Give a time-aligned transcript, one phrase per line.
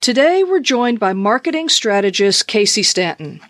[0.00, 3.40] Today we're joined by marketing strategist Casey Stanton.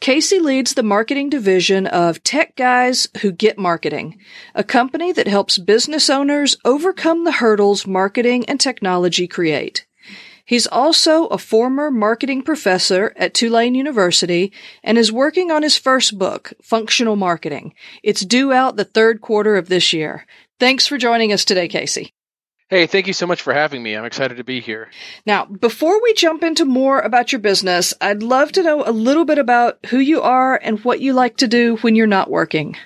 [0.00, 4.18] Casey leads the marketing division of Tech Guys Who Get Marketing,
[4.54, 9.86] a company that helps business owners overcome the hurdles marketing and technology create.
[10.44, 16.18] He's also a former marketing professor at Tulane University and is working on his first
[16.18, 17.74] book, Functional Marketing.
[18.02, 20.26] It's due out the third quarter of this year.
[20.60, 22.13] Thanks for joining us today, Casey.
[22.74, 23.94] Hey, thank you so much for having me.
[23.94, 24.90] I'm excited to be here.
[25.24, 29.24] Now, before we jump into more about your business, I'd love to know a little
[29.24, 32.76] bit about who you are and what you like to do when you're not working.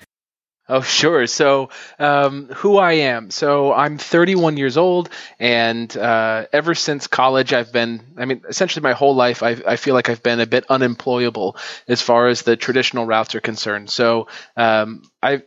[0.68, 1.26] Oh, sure.
[1.26, 3.30] So, um, who I am.
[3.30, 5.08] So, I'm 31 years old,
[5.40, 9.76] and uh, ever since college, I've been, I mean, essentially my whole life, I, I,
[9.76, 11.56] feel like I've been a bit unemployable
[11.88, 13.88] as far as the traditional routes are concerned.
[13.88, 15.44] So, um, I,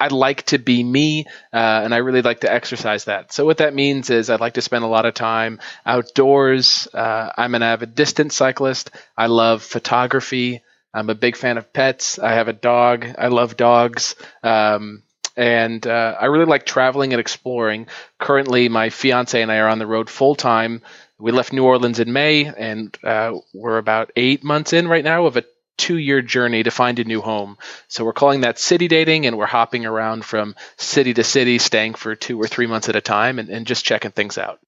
[0.00, 3.32] I like to be me, uh, and I really like to exercise that.
[3.32, 6.88] So what that means is I'd like to spend a lot of time outdoors.
[6.92, 8.90] Uh, I'm an avid distance cyclist.
[9.16, 10.62] I love photography.
[10.94, 12.18] I'm a big fan of pets.
[12.18, 13.06] I have a dog.
[13.18, 14.16] I love dogs.
[14.42, 15.02] Um,
[15.36, 17.86] and uh, I really like traveling and exploring.
[18.18, 20.82] Currently, my fiance and I are on the road full time.
[21.18, 25.26] We left New Orleans in May, and uh, we're about eight months in right now
[25.26, 25.44] of a
[25.80, 27.56] two year journey to find a new home.
[27.88, 31.94] So we're calling that city dating, and we're hopping around from city to city, staying
[31.94, 34.60] for two or three months at a time and, and just checking things out.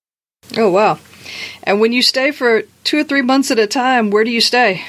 [0.57, 0.99] Oh, wow.
[1.63, 4.41] And when you stay for two or three months at a time, where do you
[4.41, 4.85] stay?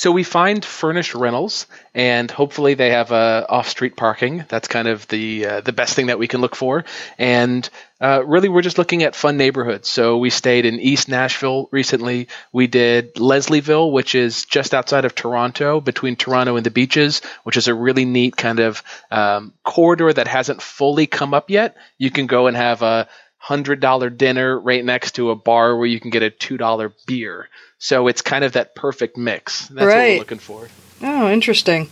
[0.00, 4.46] So we find furnished rentals, and hopefully they have uh, off-street parking.
[4.48, 6.86] That's kind of the uh, the best thing that we can look for.
[7.18, 7.68] And
[8.00, 9.90] uh, really, we're just looking at fun neighborhoods.
[9.90, 12.28] So we stayed in East Nashville recently.
[12.50, 17.58] We did Leslieville, which is just outside of Toronto, between Toronto and the beaches, which
[17.58, 21.76] is a really neat kind of um, corridor that hasn't fully come up yet.
[21.98, 25.86] You can go and have a hundred dollar dinner right next to a bar where
[25.86, 27.50] you can get a two dollar beer.
[27.80, 29.66] So it's kind of that perfect mix.
[29.68, 29.96] That's right.
[29.96, 30.68] what we're looking for.
[31.02, 31.90] Oh, interesting.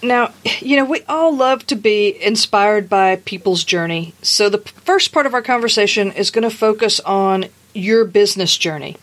[0.00, 4.14] Now, you know, we all love to be inspired by people's journey.
[4.22, 8.96] So the first part of our conversation is going to focus on your business journey.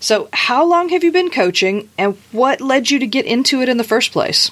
[0.00, 3.68] So, how long have you been coaching and what led you to get into it
[3.68, 4.50] in the first place?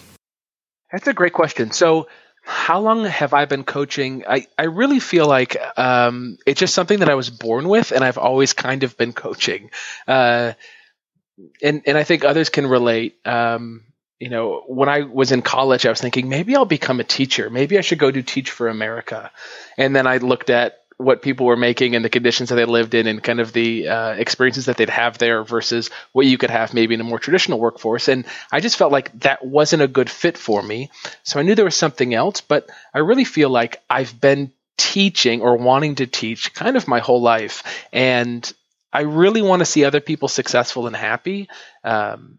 [0.90, 1.72] That's a great question.
[1.72, 2.08] So,
[2.42, 4.24] how long have I been coaching?
[4.28, 8.04] I, I really feel like um, it's just something that I was born with, and
[8.04, 9.70] I've always kind of been coaching.
[10.06, 10.52] Uh,
[11.62, 13.16] and and I think others can relate.
[13.26, 13.84] Um,
[14.18, 17.50] you know, when I was in college, I was thinking maybe I'll become a teacher.
[17.50, 19.32] Maybe I should go do Teach for America.
[19.76, 22.94] And then I looked at what people were making and the conditions that they lived
[22.94, 26.50] in and kind of the uh, experiences that they'd have there versus what you could
[26.50, 28.06] have maybe in a more traditional workforce.
[28.06, 30.90] And I just felt like that wasn't a good fit for me.
[31.24, 35.42] So I knew there was something else, but I really feel like I've been teaching
[35.42, 37.86] or wanting to teach kind of my whole life.
[37.92, 38.52] And
[38.92, 41.48] I really want to see other people successful and happy.
[41.82, 42.38] Um,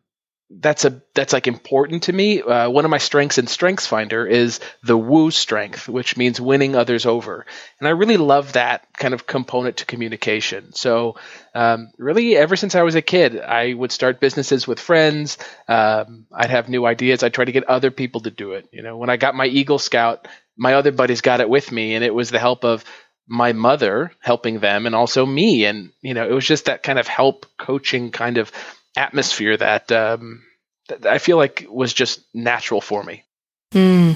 [0.59, 2.41] that's a that's like important to me.
[2.41, 6.75] Uh, one of my strengths in Strengths Finder is the woo strength, which means winning
[6.75, 7.45] others over,
[7.79, 10.73] and I really love that kind of component to communication.
[10.73, 11.15] So,
[11.55, 15.37] um, really, ever since I was a kid, I would start businesses with friends.
[15.67, 17.23] Um, I'd have new ideas.
[17.23, 18.67] I'd try to get other people to do it.
[18.71, 21.95] You know, when I got my Eagle Scout, my other buddies got it with me,
[21.95, 22.85] and it was the help of
[23.27, 25.65] my mother helping them and also me.
[25.65, 28.51] And you know it was just that kind of help coaching kind of
[28.95, 30.43] atmosphere that, um,
[30.87, 33.23] that i feel like was just natural for me.
[33.71, 34.15] Mm.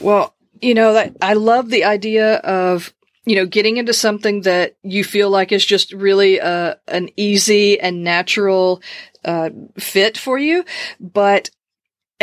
[0.00, 2.94] well you know that i love the idea of
[3.26, 7.78] you know getting into something that you feel like is just really uh, an easy
[7.78, 8.82] and natural
[9.24, 10.64] uh, fit for you.
[10.98, 11.50] But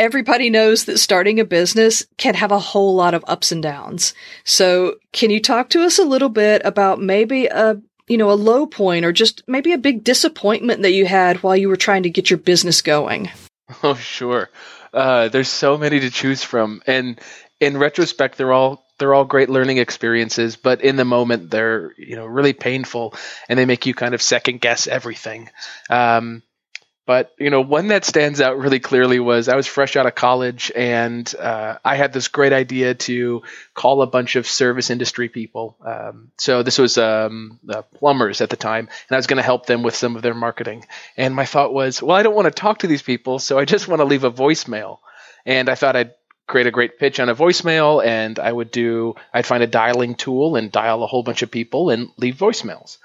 [0.00, 4.14] everybody knows that starting a business can have a whole lot of ups and downs.
[4.44, 8.32] So can you talk to us a little bit about maybe a, you know, a
[8.32, 12.04] low point or just maybe a big disappointment that you had while you were trying
[12.04, 13.30] to get your business going?
[13.84, 14.50] Oh, sure.
[14.92, 16.82] Uh, there's so many to choose from.
[16.88, 17.20] And
[17.60, 22.16] in retrospect, they're all they're all great learning experiences, but in the moment, they're you
[22.16, 23.14] know really painful,
[23.48, 25.50] and they make you kind of second guess everything.
[25.88, 26.42] Um,
[27.06, 30.14] but you know, one that stands out really clearly was I was fresh out of
[30.14, 33.42] college, and uh, I had this great idea to
[33.74, 35.76] call a bunch of service industry people.
[35.84, 37.58] Um, so this was um,
[37.94, 40.34] plumbers at the time, and I was going to help them with some of their
[40.34, 40.86] marketing.
[41.16, 43.64] And my thought was, well, I don't want to talk to these people, so I
[43.64, 44.98] just want to leave a voicemail.
[45.46, 46.14] And I thought I'd
[46.50, 50.16] create a great pitch on a voicemail and I would do, I'd find a dialing
[50.16, 52.98] tool and dial a whole bunch of people and leave voicemails.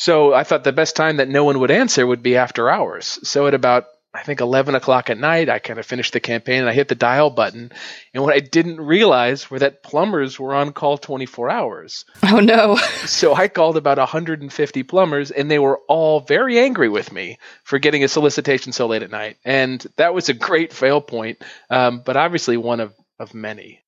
[0.00, 3.18] So I thought the best time that no one would answer would be after hours.
[3.22, 6.60] So at about I think 11 o'clock at night, I kind of finished the campaign
[6.60, 7.70] and I hit the dial button.
[8.14, 12.06] And what I didn't realize were that plumbers were on call 24 hours.
[12.22, 12.76] Oh, no.
[13.04, 17.78] so I called about 150 plumbers and they were all very angry with me for
[17.78, 19.36] getting a solicitation so late at night.
[19.44, 23.82] And that was a great fail point, um, but obviously one of, of many.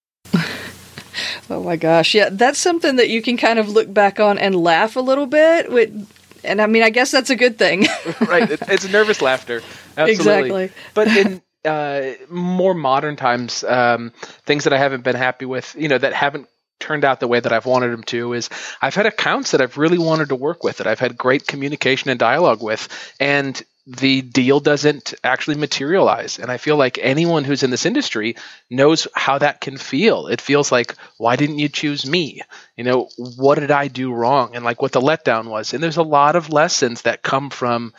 [1.50, 2.14] Oh my gosh.
[2.14, 5.26] Yeah, that's something that you can kind of look back on and laugh a little
[5.26, 6.08] bit with
[6.44, 7.82] and I mean, I guess that's a good thing.
[8.20, 8.50] right.
[8.50, 9.62] It's nervous laughter.
[9.96, 10.12] Absolutely.
[10.12, 10.70] Exactly.
[10.94, 14.12] But in uh, more modern times, um,
[14.44, 16.48] things that I haven't been happy with, you know, that haven't
[16.80, 18.50] turned out the way that I've wanted them to is
[18.80, 22.10] I've had accounts that I've really wanted to work with that I've had great communication
[22.10, 22.88] and dialogue with
[23.20, 28.36] and the deal doesn't actually materialize and I feel like anyone who's in this industry
[28.70, 30.28] knows how that can feel.
[30.28, 32.42] It feels like why didn't you choose me?
[32.76, 35.74] You know, what did I do wrong and like what the letdown was.
[35.74, 37.92] And there's a lot of lessons that come from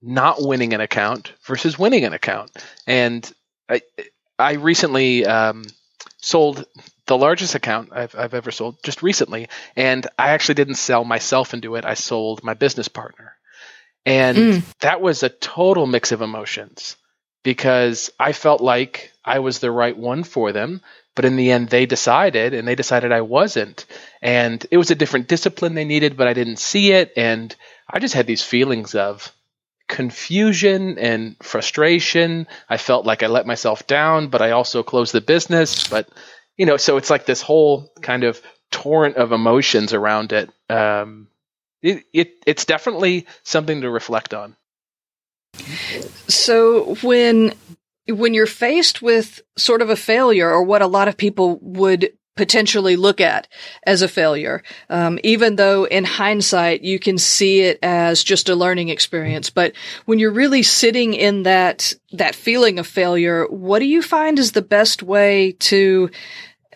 [0.00, 2.50] not winning an account versus winning an account.
[2.86, 3.30] And
[3.68, 3.82] I,
[4.38, 5.64] I recently um,
[6.18, 6.64] sold
[7.06, 11.54] the largest account I've, I've ever sold just recently, and I actually didn't sell myself
[11.54, 11.84] into it.
[11.84, 13.37] I sold my business partner.
[14.06, 14.78] And mm.
[14.80, 16.96] that was a total mix of emotions
[17.42, 20.80] because I felt like I was the right one for them.
[21.14, 23.86] But in the end, they decided, and they decided I wasn't.
[24.22, 27.12] And it was a different discipline they needed, but I didn't see it.
[27.16, 27.54] And
[27.90, 29.32] I just had these feelings of,
[29.88, 32.46] confusion and frustration.
[32.68, 35.88] I felt like I let myself down, but I also closed the business.
[35.88, 36.08] But,
[36.56, 38.40] you know, so it's like this whole kind of
[38.70, 40.50] torrent of emotions around it.
[40.68, 41.28] Um,
[41.82, 44.56] it, it it's definitely something to reflect on.
[46.28, 47.54] So when
[48.08, 52.12] when you're faced with sort of a failure or what a lot of people would
[52.38, 53.48] potentially look at
[53.84, 54.62] as a failure.
[54.88, 59.50] Um, even though in hindsight you can see it as just a learning experience.
[59.50, 59.74] But
[60.06, 64.52] when you're really sitting in that, that feeling of failure, what do you find is
[64.52, 66.10] the best way to,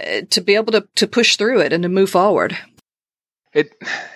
[0.01, 2.59] uh, to be able to, to push through it and to move forward?
[3.53, 3.75] It,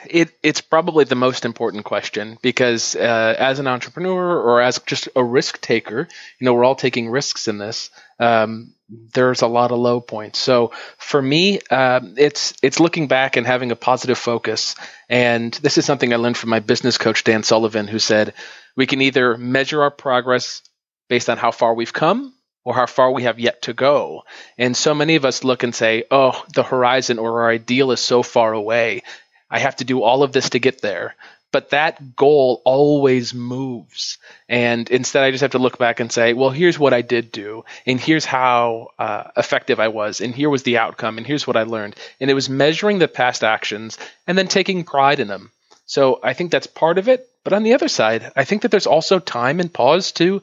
[0.09, 5.11] it, it's probably the most important question because uh, as an entrepreneur or as just
[5.15, 7.91] a risk taker, you know, we're all taking risks in this.
[8.19, 10.39] Um, there's a lot of low points.
[10.39, 14.75] So for me, um, it's it's looking back and having a positive focus.
[15.09, 18.35] And this is something I learned from my business coach Dan Sullivan, who said
[18.77, 20.63] we can either measure our progress
[21.09, 22.33] based on how far we've come
[22.65, 24.23] or how far we have yet to go.
[24.59, 28.01] And so many of us look and say, "Oh, the horizon or our ideal is
[28.01, 29.03] so far away.
[29.51, 31.15] I have to do all of this to get there."
[31.57, 34.19] but that goal always moves.
[34.47, 37.33] And instead, I just have to look back and say, well, here's what I did
[37.33, 41.47] do, and here's how uh, effective I was, and here was the outcome, and here's
[41.47, 41.97] what I learned.
[42.21, 43.97] And it was measuring the past actions
[44.27, 45.51] and then taking pride in them.
[45.87, 47.27] So I think that's part of it.
[47.43, 50.43] But on the other side, I think that there's also time and pause to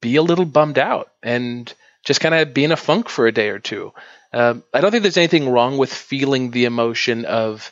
[0.00, 1.70] be a little bummed out and
[2.04, 3.92] just kind of be in a funk for a day or two.
[4.32, 7.70] Uh, I don't think there's anything wrong with feeling the emotion of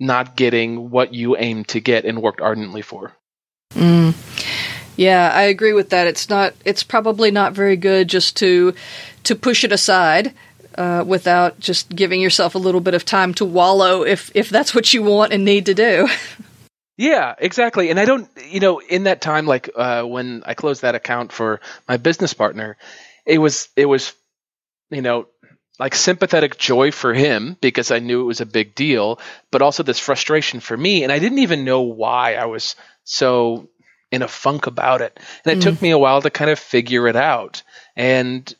[0.00, 3.12] not getting what you aim to get and worked ardently for.
[3.70, 4.14] Mm.
[4.96, 6.06] Yeah, I agree with that.
[6.06, 6.54] It's not.
[6.64, 8.74] It's probably not very good just to
[9.24, 10.34] to push it aside
[10.76, 14.74] uh, without just giving yourself a little bit of time to wallow if if that's
[14.74, 16.08] what you want and need to do.
[16.98, 17.90] Yeah, exactly.
[17.90, 21.30] And I don't, you know, in that time, like uh, when I closed that account
[21.30, 22.76] for my business partner,
[23.24, 24.12] it was it was,
[24.90, 25.28] you know,
[25.78, 29.20] like sympathetic joy for him because I knew it was a big deal,
[29.50, 31.04] but also this frustration for me.
[31.04, 33.68] And I didn't even know why I was so
[34.10, 35.18] in a funk about it.
[35.44, 35.62] And it mm.
[35.62, 37.62] took me a while to kind of figure it out.
[37.94, 38.52] And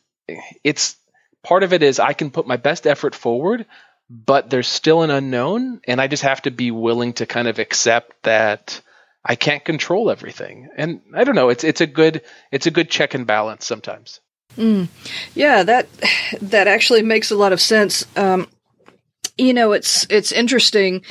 [0.63, 0.95] it's
[1.43, 3.65] part of it is I can put my best effort forward,
[4.09, 5.81] but there's still an unknown.
[5.87, 8.81] And I just have to be willing to kind of accept that.
[9.25, 10.69] I can't control everything.
[10.77, 12.21] And I don't know, it's it's a good
[12.53, 14.21] it's a good check and balance sometimes.
[14.57, 14.87] Mm.
[15.35, 15.87] Yeah, that
[16.41, 18.05] that actually makes a lot of sense.
[18.15, 18.47] Um,
[19.37, 21.03] you know, it's it's interesting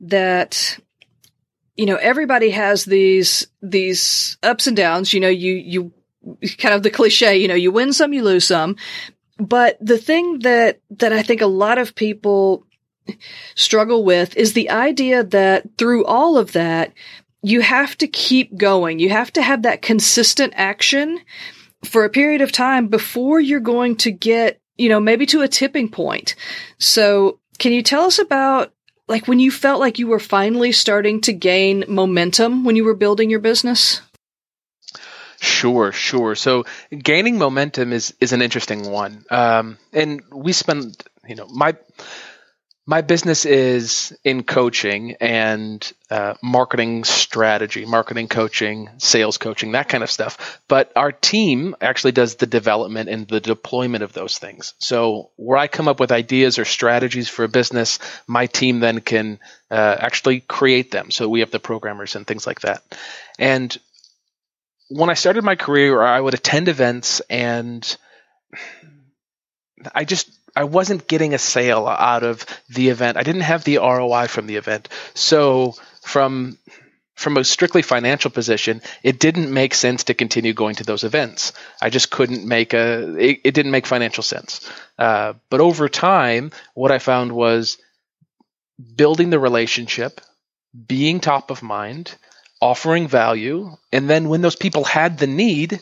[0.00, 0.78] that
[1.76, 5.12] you know everybody has these these ups and downs.
[5.12, 5.92] You know, you you
[6.58, 7.38] kind of the cliche.
[7.38, 8.76] You know, you win some, you lose some.
[9.38, 12.66] But the thing that that I think a lot of people
[13.54, 16.92] struggle with is the idea that through all of that,
[17.42, 18.98] you have to keep going.
[19.00, 21.20] You have to have that consistent action
[21.84, 25.48] for a period of time before you're going to get, you know, maybe to a
[25.48, 26.34] tipping point.
[26.78, 28.72] So can you tell us about
[29.08, 32.94] like when you felt like you were finally starting to gain momentum when you were
[32.94, 34.00] building your business?
[35.40, 36.36] Sure, sure.
[36.36, 36.64] So
[36.96, 41.76] gaining momentum is is an interesting one, um, and we spend you know my
[42.84, 50.02] my business is in coaching and uh, marketing strategy, marketing coaching, sales coaching, that kind
[50.02, 50.60] of stuff.
[50.66, 54.74] But our team actually does the development and the deployment of those things.
[54.78, 59.00] So, where I come up with ideas or strategies for a business, my team then
[59.00, 59.38] can
[59.70, 61.12] uh, actually create them.
[61.12, 62.82] So, we have the programmers and things like that.
[63.38, 63.76] And
[64.88, 67.96] when I started my career, I would attend events and
[69.94, 73.16] I just I wasn't getting a sale out of the event.
[73.16, 74.88] I didn't have the ROI from the event.
[75.14, 76.58] So from
[77.14, 81.52] from a strictly financial position, it didn't make sense to continue going to those events.
[81.80, 83.16] I just couldn't make a.
[83.16, 84.68] It, it didn't make financial sense.
[84.98, 87.78] Uh, but over time, what I found was
[88.96, 90.20] building the relationship,
[90.86, 92.16] being top of mind,
[92.60, 95.80] offering value, and then when those people had the need,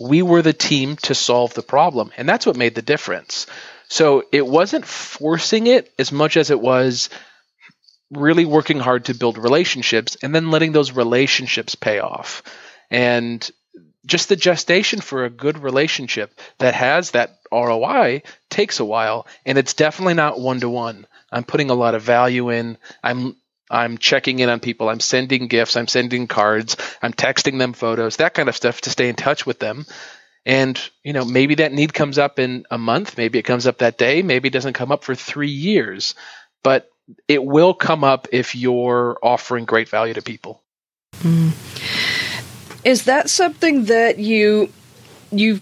[0.00, 3.46] we were the team to solve the problem, and that's what made the difference.
[3.92, 7.10] So it wasn't forcing it as much as it was
[8.10, 12.42] really working hard to build relationships and then letting those relationships pay off.
[12.90, 13.46] And
[14.06, 19.58] just the gestation for a good relationship that has that ROI takes a while and
[19.58, 21.06] it's definitely not one to one.
[21.30, 22.78] I'm putting a lot of value in.
[23.04, 23.36] I'm
[23.70, 24.88] I'm checking in on people.
[24.88, 25.76] I'm sending gifts.
[25.76, 26.78] I'm sending cards.
[27.02, 29.84] I'm texting them photos, that kind of stuff to stay in touch with them.
[30.44, 33.78] And, you know, maybe that need comes up in a month, maybe it comes up
[33.78, 36.14] that day, maybe it doesn't come up for three years,
[36.64, 36.90] but
[37.28, 40.62] it will come up if you're offering great value to people.
[41.20, 41.52] Mm.
[42.84, 44.72] Is that something that you
[45.30, 45.60] you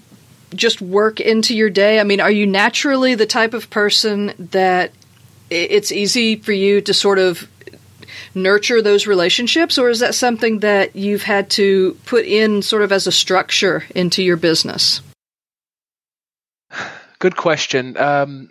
[0.55, 2.01] just work into your day?
[2.01, 4.93] I mean, are you naturally the type of person that
[5.51, 7.49] it's easy for you to sort of
[8.35, 12.93] nurture those relationships, or is that something that you've had to put in sort of
[12.93, 15.03] as a structure into your business?
[17.19, 17.97] Good question.
[17.97, 18.51] Um,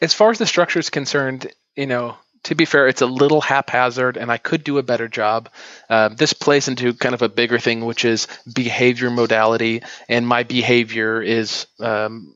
[0.00, 3.40] as far as the structure is concerned, you know, to be fair, it's a little
[3.40, 5.50] haphazard, and I could do a better job.
[5.88, 10.42] Uh, this plays into kind of a bigger thing, which is behavior modality, and my
[10.42, 12.34] behavior is um,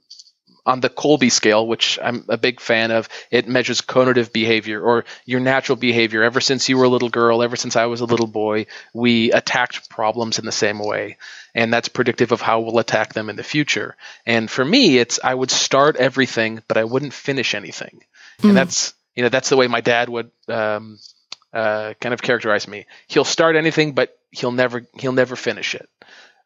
[0.67, 5.05] on the Kolbe scale, which I'm a big fan of, it measures cognitive behavior or
[5.27, 6.23] your natural behavior.
[6.23, 9.31] Ever since you were a little girl, ever since I was a little boy, we
[9.33, 11.19] attacked problems in the same way.
[11.55, 13.97] And that's predictive of how we'll attack them in the future.
[14.27, 18.03] And for me, it's I would start everything, but I wouldn't finish anything.
[18.41, 18.49] Mm.
[18.49, 20.99] And that's you know that's the way my dad would um,
[21.53, 22.87] uh, kind of characterize me.
[23.07, 25.89] He'll start anything, but he'll never he'll never finish it.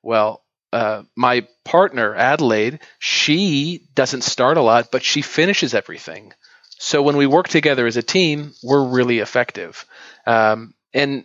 [0.02, 6.32] Well, uh, my partner Adelaide, she doesn't start a lot, but she finishes everything.
[6.78, 9.84] So when we work together as a team, we're really effective.
[10.26, 11.24] Um, and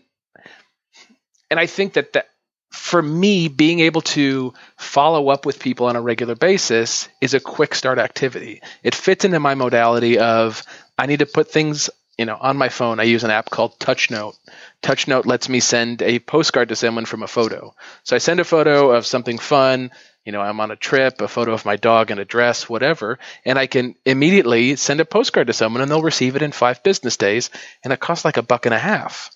[1.49, 2.27] and I think that that
[2.71, 7.39] for me, being able to follow up with people on a regular basis is a
[7.39, 8.61] quick start activity.
[8.81, 10.63] It fits into my modality of
[10.97, 13.79] I need to put things you know, on my phone, I use an app called
[13.79, 14.37] TouchNote.
[14.81, 17.73] TouchNote lets me send a postcard to someone from a photo.
[18.03, 19.91] So I send a photo of something fun.
[20.23, 23.19] You know, I'm on a trip, a photo of my dog and a dress, whatever,
[23.43, 26.81] and I can immediately send a postcard to someone and they'll receive it in five
[26.81, 27.49] business days,
[27.83, 29.31] and it costs like a buck and a half.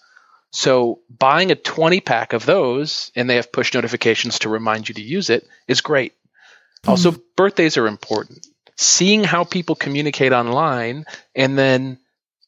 [0.52, 4.96] So buying a 20 pack of those and they have push notifications to remind you
[4.96, 6.14] to use it is great.
[6.14, 6.92] Mm-hmm.
[6.92, 8.48] Also, birthdays are important.
[8.78, 11.06] Seeing how people communicate online
[11.36, 12.00] and then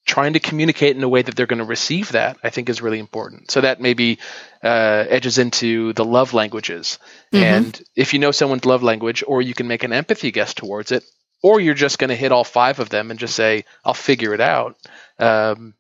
[0.10, 2.82] trying to communicate in a way that they're going to receive that, I think is
[2.82, 3.52] really important.
[3.52, 4.18] So that maybe
[4.64, 6.98] uh, edges into the love languages.
[7.32, 7.44] Mm-hmm.
[7.44, 10.92] And if you know someone's love language, or you can make an empathy guess towards
[10.92, 11.04] it,
[11.44, 14.34] or you're just going to hit all five of them and just say, I'll figure
[14.34, 14.78] it out.
[15.20, 15.76] Um,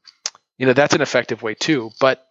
[0.59, 1.89] you know, that's an effective way too.
[1.99, 2.23] But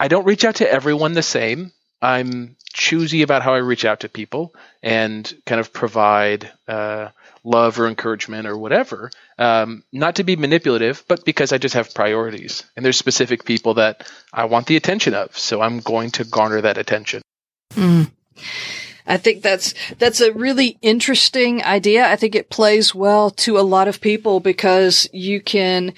[0.00, 1.72] I don't reach out to everyone the same.
[2.00, 7.08] I'm choosy about how I reach out to people and kind of provide uh,
[7.48, 9.10] love or encouragement or whatever.
[9.38, 12.64] Um, not to be manipulative, but because I just have priorities.
[12.76, 15.36] And there's specific people that I want the attention of.
[15.36, 17.22] So I'm going to garner that attention.
[17.70, 18.10] Mm.
[19.06, 22.06] I think that's that's a really interesting idea.
[22.06, 25.94] I think it plays well to a lot of people because you can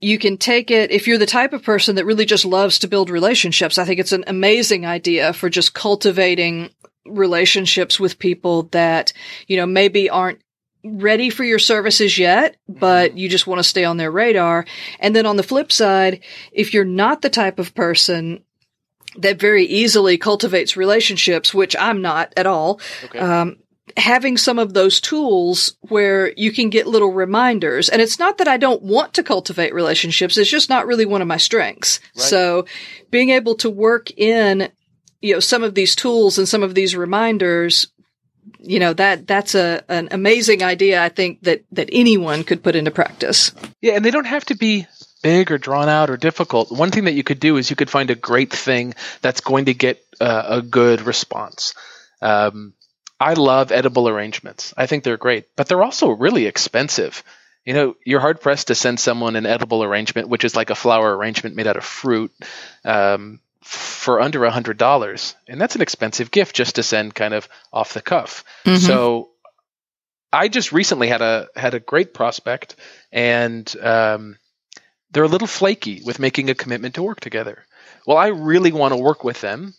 [0.00, 2.88] you can take it if you're the type of person that really just loves to
[2.88, 3.78] build relationships.
[3.78, 6.70] I think it's an amazing idea for just cultivating
[7.06, 9.12] relationships with people that,
[9.46, 10.40] you know, maybe aren't
[10.84, 14.64] ready for your services yet, but you just want to stay on their radar.
[14.98, 18.42] And then on the flip side, if you're not the type of person
[19.18, 23.18] that very easily cultivates relationships, which I'm not at all, okay.
[23.18, 23.58] um,
[23.96, 27.88] having some of those tools where you can get little reminders.
[27.88, 30.36] And it's not that I don't want to cultivate relationships.
[30.36, 32.00] It's just not really one of my strengths.
[32.16, 32.22] Right.
[32.24, 32.66] So
[33.10, 34.70] being able to work in
[35.22, 37.86] you know, some of these tools and some of these reminders,
[38.58, 41.02] you know, that that's a an amazing idea.
[41.02, 43.52] I think that that anyone could put into practice.
[43.80, 44.86] Yeah, and they don't have to be
[45.22, 46.70] big or drawn out or difficult.
[46.70, 49.66] One thing that you could do is you could find a great thing that's going
[49.66, 51.74] to get uh, a good response.
[52.20, 52.74] Um,
[53.18, 54.74] I love edible arrangements.
[54.76, 57.22] I think they're great, but they're also really expensive.
[57.64, 60.74] You know, you're hard pressed to send someone an edible arrangement, which is like a
[60.74, 62.32] flower arrangement made out of fruit,
[62.84, 67.34] um, for under a hundred dollars, and that's an expensive gift just to send kind
[67.34, 68.44] of off the cuff.
[68.64, 68.84] Mm-hmm.
[68.84, 69.30] So,
[70.32, 72.76] I just recently had a had a great prospect,
[73.12, 74.36] and um,
[75.10, 77.64] they're a little flaky with making a commitment to work together.
[78.06, 79.74] Well, I really want to work with them,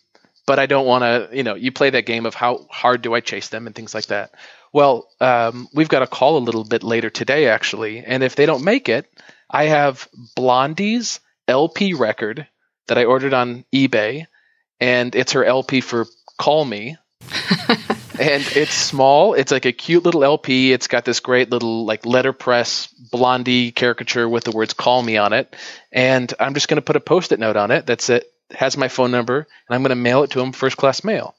[0.46, 3.14] but I don't want to, you know, you play that game of how hard do
[3.14, 4.32] I chase them and things like that.
[4.72, 8.46] Well, um, we've got a call a little bit later today, actually, and if they
[8.46, 9.06] don't make it,
[9.50, 12.46] I have Blondie's LP record
[12.88, 14.26] that I ordered on eBay,
[14.80, 16.06] and it's her LP for
[16.38, 16.96] Call Me.
[18.20, 19.34] and it's small.
[19.34, 20.72] It's like a cute little LP.
[20.72, 25.32] It's got this great little like letterpress blondie caricature with the words "Call Me" on
[25.32, 25.54] it.
[25.92, 28.88] And I'm just going to put a post-it note on it that's it has my
[28.88, 31.34] phone number, and I'm going to mail it to him first class mail.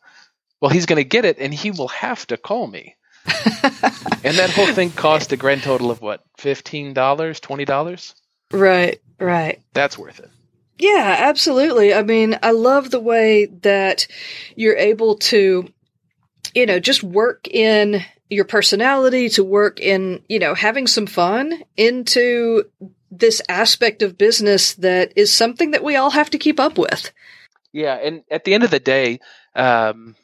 [0.59, 2.95] Well, he's going to get it, and he will have to call me.
[3.25, 8.15] and that whole thing cost a grand total of what fifteen dollars, twenty dollars.
[8.51, 9.59] Right, right.
[9.73, 10.29] That's worth it.
[10.77, 11.93] Yeah, absolutely.
[11.93, 14.07] I mean, I love the way that
[14.55, 15.69] you're able to
[16.55, 21.61] you know, just work in your personality, to work in, you know, having some fun
[21.77, 22.63] into
[23.11, 27.11] this aspect of business that is something that we all have to keep up with.
[27.71, 29.19] Yeah, and at the end of the day,
[29.53, 30.15] um,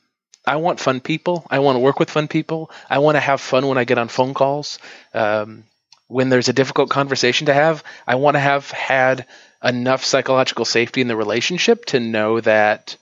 [0.47, 1.45] I want fun people.
[1.49, 2.71] I want to work with fun people.
[2.89, 4.79] I want to have fun when I get on phone calls.
[5.13, 5.65] Um,
[6.07, 9.27] when there's a difficult conversation to have, I want to have had
[9.63, 12.97] enough psychological safety in the relationship to know that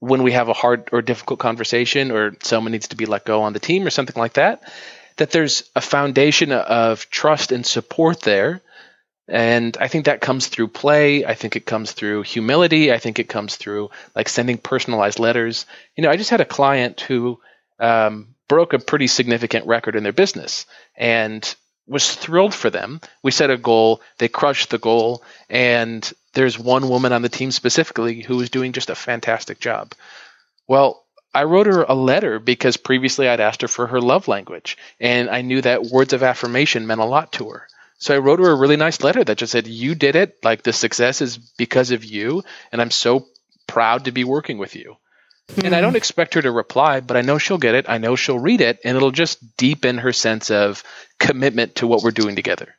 [0.00, 3.42] when we have a hard or difficult conversation or someone needs to be let go
[3.42, 4.62] on the team or something like that,
[5.16, 8.62] that there's a foundation of trust and support there.
[9.28, 11.24] And I think that comes through play.
[11.24, 12.92] I think it comes through humility.
[12.92, 15.66] I think it comes through like sending personalized letters.
[15.96, 17.38] You know, I just had a client who
[17.78, 21.54] um, broke a pretty significant record in their business and
[21.90, 23.00] was thrilled for them.
[23.22, 27.50] We set a goal, they crushed the goal, and there's one woman on the team
[27.50, 29.92] specifically who was doing just a fantastic job.
[30.68, 34.78] Well, I wrote her a letter because previously I'd asked her for her love language,
[35.00, 37.66] and I knew that words of affirmation meant a lot to her.
[37.98, 40.38] So I wrote her a really nice letter that just said, You did it.
[40.44, 43.26] Like the success is because of you, and I'm so
[43.66, 44.96] proud to be working with you.
[45.50, 45.66] Mm-hmm.
[45.66, 47.86] And I don't expect her to reply, but I know she'll get it.
[47.88, 50.84] I know she'll read it, and it'll just deepen her sense of
[51.18, 52.74] commitment to what we're doing together.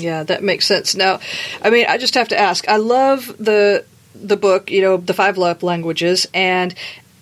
[0.00, 0.94] Yeah, that makes sense.
[0.94, 1.18] Now,
[1.60, 2.68] I mean, I just have to ask.
[2.68, 3.84] I love the
[4.14, 6.74] the book, you know, the five love languages, and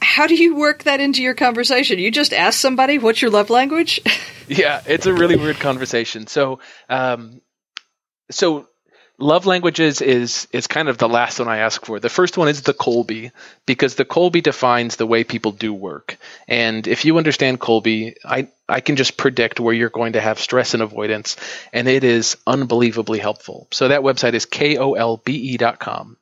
[0.03, 1.99] how do you work that into your conversation?
[1.99, 4.01] You just ask somebody, "What's your love language?"
[4.49, 6.27] yeah, it's a really weird conversation.
[6.27, 6.61] So,
[6.91, 7.41] um,
[8.31, 8.69] so
[9.19, 12.01] love languages is is kind of the last one I ask for.
[12.01, 13.33] The first one is the Kolbe
[13.65, 16.19] because the Kolbe defines the way people do work.
[16.47, 20.39] And if you understand Kolbe, I I can just predict where you're going to have
[20.41, 21.37] stress and avoidance,
[21.73, 23.69] and it is unbelievably helpful.
[23.71, 26.17] So that website is kolbe.com.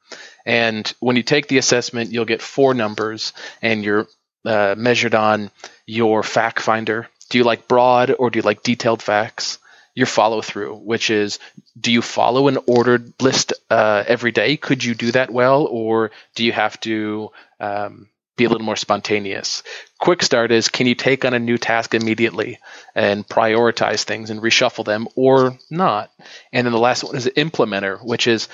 [0.46, 4.06] And when you take the assessment, you'll get four numbers, and you're
[4.44, 5.50] uh, measured on
[5.86, 7.08] your fact finder.
[7.30, 9.58] Do you like broad or do you like detailed facts?
[9.94, 11.38] Your follow through, which is
[11.78, 14.56] do you follow an ordered list uh, every day?
[14.56, 17.30] Could you do that well, or do you have to
[17.60, 19.62] um, be a little more spontaneous?
[19.98, 22.58] Quick start is can you take on a new task immediately
[22.94, 26.10] and prioritize things and reshuffle them, or not?
[26.52, 28.48] And then the last one is implementer, which is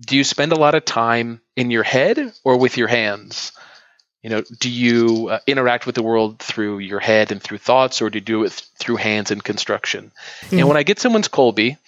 [0.00, 3.52] do you spend a lot of time in your head or with your hands?
[4.28, 8.02] You know do you uh, interact with the world through your head and through thoughts
[8.02, 10.12] or do you do it through hands and construction?
[10.42, 10.58] Mm-hmm.
[10.58, 11.78] and when i get someone's Kolbe,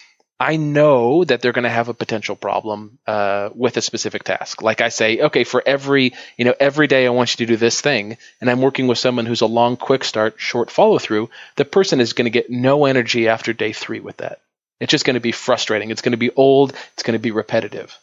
[0.40, 4.62] i know that they're going to have a potential problem uh, with a specific task.
[4.62, 7.59] Like i say okay for every you know every day i want you to do
[7.59, 11.29] this thing and i'm working with someone who's a long quick start short follow through
[11.57, 14.40] the person is going to get no energy after day three with that.
[14.81, 15.90] It's just going to be frustrating.
[15.90, 16.72] It's going to be old.
[16.94, 17.98] It's going to be repetitive.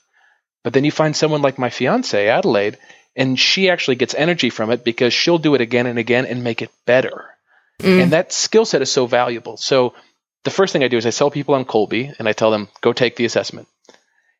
[0.64, 2.78] But then you find someone like my fiance adelaide
[3.18, 6.44] and she actually gets energy from it because she'll do it again and again and
[6.44, 7.26] make it better.
[7.80, 8.04] Mm.
[8.04, 9.58] And that skill set is so valuable.
[9.58, 9.96] So
[10.44, 12.70] the first thing I do is I sell people on Kolbe and I tell them
[12.80, 13.68] go take the assessment.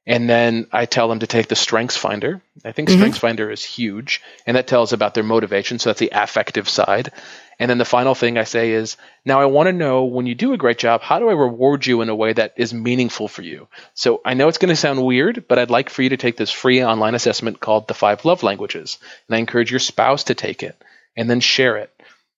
[0.06, 2.42] And then I tell them to take the Strengths Finder.
[2.64, 2.98] I think mm-hmm.
[2.98, 5.80] Strengths Finder is huge, and that tells about their motivation.
[5.80, 7.12] So that's the affective side.
[7.60, 10.36] And then the final thing I say is, now I want to know when you
[10.36, 13.28] do a great job, how do I reward you in a way that is meaningful
[13.28, 13.68] for you?
[13.96, 16.38] So I know it's going to sound weird, but I'd like for you to take
[16.38, 19.00] this free online assessment called the five love languages.
[19.28, 20.80] And I encourage your spouse to take it
[21.16, 21.92] and then share it.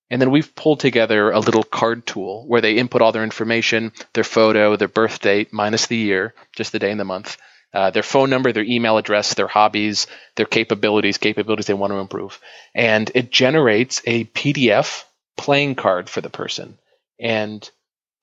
[0.09, 3.91] And then we've pulled together a little card tool where they input all their information,
[4.13, 7.37] their photo, their birth date, minus the year, just the day and the month,
[7.73, 11.97] uh, their phone number, their email address, their hobbies, their capabilities, capabilities they want to
[11.97, 12.39] improve.
[12.73, 15.03] And it generates a PDF
[15.39, 16.77] playing card for the person.
[17.19, 17.69] And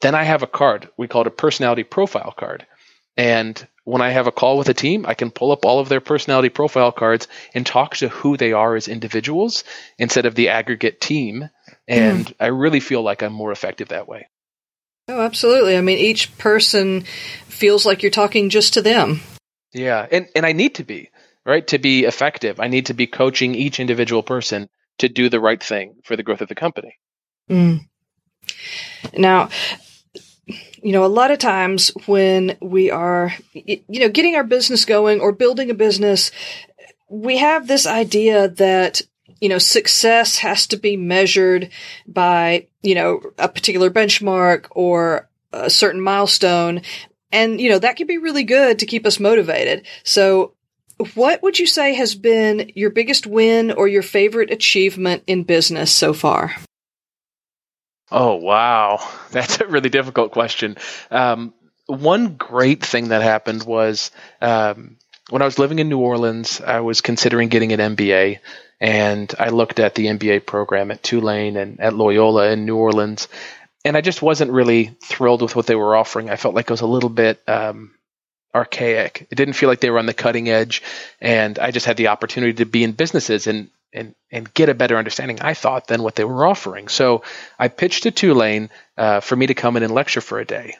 [0.02, 0.90] then I have a card.
[0.98, 2.66] We call it a personality profile card.
[3.16, 5.88] And when I have a call with a team, I can pull up all of
[5.88, 9.64] their personality profile cards and talk to who they are as individuals
[9.98, 11.48] instead of the aggregate team.
[11.88, 12.34] And mm.
[12.38, 14.28] I really feel like I'm more effective that way.
[15.08, 15.78] Oh, absolutely.
[15.78, 17.02] I mean, each person
[17.46, 19.20] feels like you're talking just to them.
[19.72, 21.10] Yeah, and and I need to be
[21.46, 22.60] right to be effective.
[22.60, 26.22] I need to be coaching each individual person to do the right thing for the
[26.22, 26.98] growth of the company.
[27.50, 27.86] Mm.
[29.16, 29.48] Now,
[30.82, 35.20] you know, a lot of times when we are, you know, getting our business going
[35.20, 36.30] or building a business,
[37.08, 39.02] we have this idea that
[39.40, 41.70] you know, success has to be measured
[42.06, 46.82] by, you know, a particular benchmark or a certain milestone.
[47.32, 49.86] And, you know, that can be really good to keep us motivated.
[50.04, 50.54] So
[51.14, 55.92] what would you say has been your biggest win or your favorite achievement in business
[55.92, 56.56] so far?
[58.10, 58.98] Oh, wow.
[59.30, 60.76] That's a really difficult question.
[61.10, 61.54] Um,
[61.86, 64.96] one great thing that happened was um,
[65.30, 68.38] when I was living in New Orleans, I was considering getting an MBA.
[68.78, 73.26] And I looked at the MBA program at Tulane and at Loyola in New Orleans
[73.86, 76.28] and I just wasn't really thrilled with what they were offering.
[76.28, 77.94] I felt like it was a little bit um,
[78.52, 79.28] archaic.
[79.30, 80.82] It didn't feel like they were on the cutting edge,
[81.20, 84.74] and I just had the opportunity to be in businesses and and and get a
[84.74, 85.40] better understanding.
[85.40, 86.88] I thought than what they were offering.
[86.88, 87.22] So
[87.58, 90.76] I pitched to Tulane uh, for me to come in and lecture for a day.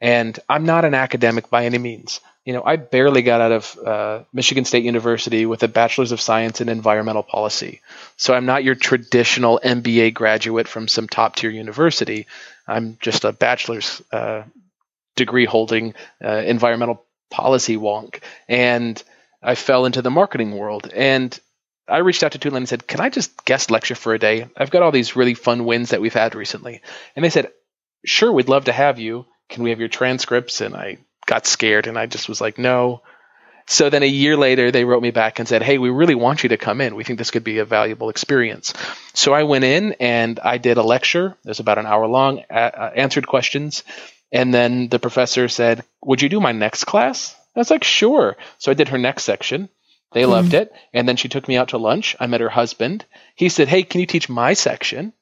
[0.00, 3.78] And I'm not an academic by any means you know, I barely got out of
[3.78, 7.80] uh, Michigan State University with a bachelor's of science in environmental policy.
[8.16, 12.26] So I'm not your traditional MBA graduate from some top tier university.
[12.66, 14.42] I'm just a bachelor's uh,
[15.14, 18.22] degree holding uh, environmental policy wonk.
[18.48, 19.00] And
[19.40, 20.90] I fell into the marketing world.
[20.92, 21.38] And
[21.88, 24.48] I reached out to Tulane and said, Can I just guest lecture for a day?
[24.56, 26.80] I've got all these really fun wins that we've had recently.
[27.16, 27.50] And they said,
[28.04, 29.26] Sure, we'd love to have you.
[29.48, 30.60] Can we have your transcripts?
[30.60, 33.02] And I got scared and I just was like, no.
[33.66, 36.42] So then a year later, they wrote me back and said, Hey, we really want
[36.42, 36.94] you to come in.
[36.96, 38.74] We think this could be a valuable experience.
[39.14, 41.36] So I went in and I did a lecture.
[41.44, 43.84] It was about an hour long, uh, answered questions.
[44.32, 47.36] And then the professor said, Would you do my next class?
[47.54, 48.36] I was like, Sure.
[48.58, 49.68] So I did her next section.
[50.12, 50.72] They mm loved it.
[50.92, 52.16] And then she took me out to lunch.
[52.20, 53.04] I met her husband.
[53.34, 55.12] He said, Hey, can you teach my section?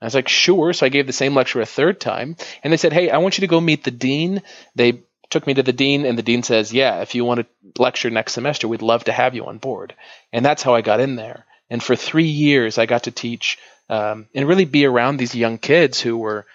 [0.00, 0.72] I was like, Sure.
[0.72, 2.36] So I gave the same lecture a third time.
[2.62, 4.42] And they said, Hey, I want you to go meet the dean.
[4.74, 7.82] They took me to the dean, and the dean says, "Yeah, if you want to
[7.82, 9.94] lecture next semester, we'd love to have you on board."
[10.32, 11.44] And that's how I got in there.
[11.68, 15.58] And for three years, I got to teach um, and really be around these young
[15.58, 16.46] kids who were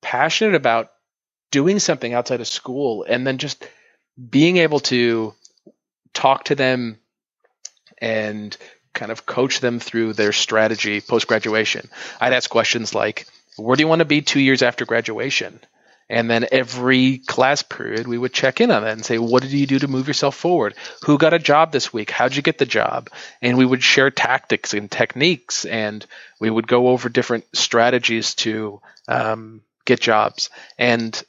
[0.00, 0.92] passionate about
[1.50, 3.66] doing something outside of school, and then just
[4.30, 5.34] being able to
[6.12, 6.98] talk to them
[7.98, 8.56] and
[8.92, 11.88] kind of coach them through their strategy post graduation.
[12.20, 13.26] I'd ask questions like,
[13.56, 15.60] "Where do you want to be two years after graduation?"
[16.08, 19.52] And then every class period, we would check in on that and say, what did
[19.52, 20.74] you do to move yourself forward?
[21.04, 22.10] Who got a job this week?
[22.10, 23.08] How'd you get the job?
[23.40, 26.04] And we would share tactics and techniques, and
[26.40, 30.50] we would go over different strategies to um, get jobs.
[30.78, 31.20] And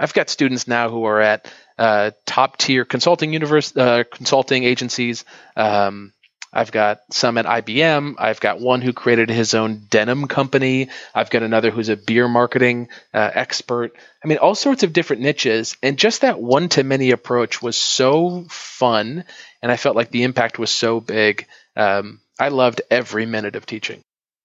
[0.00, 5.24] I've got students now who are at uh, top tier consulting universe, uh, consulting agencies.
[5.56, 6.12] Um,
[6.52, 8.14] I've got some at IBM.
[8.18, 10.90] I've got one who created his own denim company.
[11.12, 13.96] I've got another who's a beer marketing uh, expert.
[14.24, 15.76] I mean, all sorts of different niches.
[15.82, 19.24] And just that one to many approach was so fun.
[19.60, 21.48] And I felt like the impact was so big.
[21.74, 24.02] Um, I loved every minute of teaching.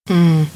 [0.08, 0.48] Mm.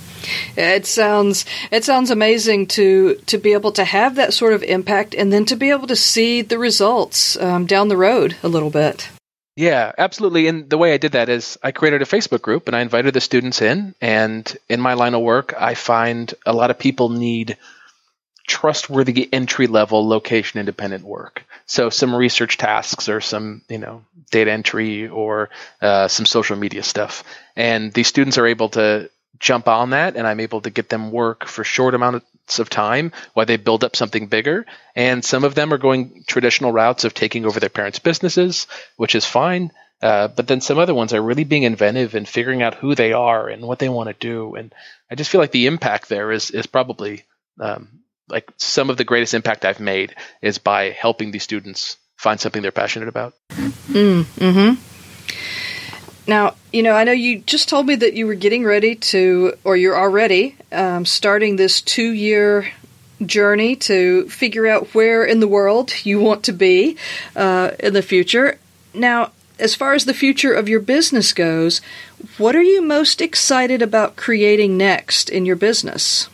[0.55, 5.15] It sounds it sounds amazing to to be able to have that sort of impact
[5.15, 8.69] and then to be able to see the results um, down the road a little
[8.69, 9.09] bit.
[9.55, 10.47] Yeah, absolutely.
[10.47, 13.13] And the way I did that is I created a Facebook group and I invited
[13.13, 13.93] the students in.
[13.99, 17.57] And in my line of work, I find a lot of people need
[18.47, 21.45] trustworthy entry level location independent work.
[21.65, 25.49] So some research tasks or some, you know, data entry or
[25.81, 27.23] uh, some social media stuff.
[27.55, 29.09] And these students are able to
[29.41, 33.11] jump on that and I'm able to get them work for short amounts of time
[33.33, 34.65] while they build up something bigger.
[34.95, 39.15] And some of them are going traditional routes of taking over their parents' businesses, which
[39.15, 39.71] is fine.
[40.01, 43.13] Uh, but then some other ones are really being inventive and figuring out who they
[43.13, 44.55] are and what they want to do.
[44.55, 44.73] And
[45.09, 47.23] I just feel like the impact there is is probably
[47.59, 52.39] um, like some of the greatest impact I've made is by helping these students find
[52.39, 53.33] something they're passionate about.
[53.51, 54.90] Mm, hmm
[56.27, 59.53] Now, you know, I know you just told me that you were getting ready to,
[59.63, 62.71] or you're already um, starting this two year
[63.25, 66.97] journey to figure out where in the world you want to be
[67.35, 68.59] uh, in the future.
[68.93, 71.81] Now, as far as the future of your business goes,
[72.37, 76.29] what are you most excited about creating next in your business?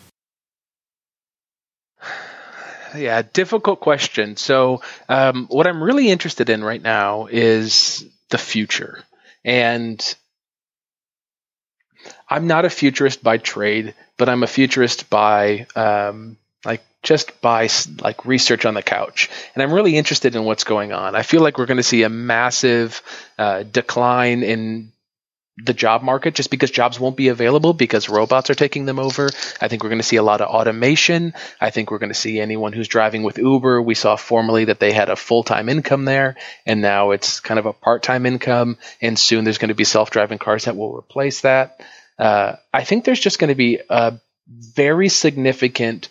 [2.96, 4.38] Yeah, difficult question.
[4.38, 9.04] So, um, what I'm really interested in right now is the future.
[9.44, 10.16] And
[12.30, 17.70] I'm not a futurist by trade, but I'm a futurist by um, like just by
[18.02, 19.30] like research on the couch.
[19.56, 21.16] And i'm really interested in what's going on.
[21.16, 23.02] I feel like we're going to see a massive
[23.38, 24.92] uh, decline in
[25.58, 29.30] the job market just because jobs won't be available because robots are taking them over.
[29.60, 31.34] I think we're going to see a lot of automation.
[31.60, 33.82] I think we're going to see anyone who's driving with Uber.
[33.82, 37.60] We saw formerly that they had a full time income there, and now it's kind
[37.60, 38.78] of a part time income.
[39.02, 41.82] And soon there's going to be self driving cars that will replace that.
[42.20, 46.10] Uh, I think there's just going to be a very significant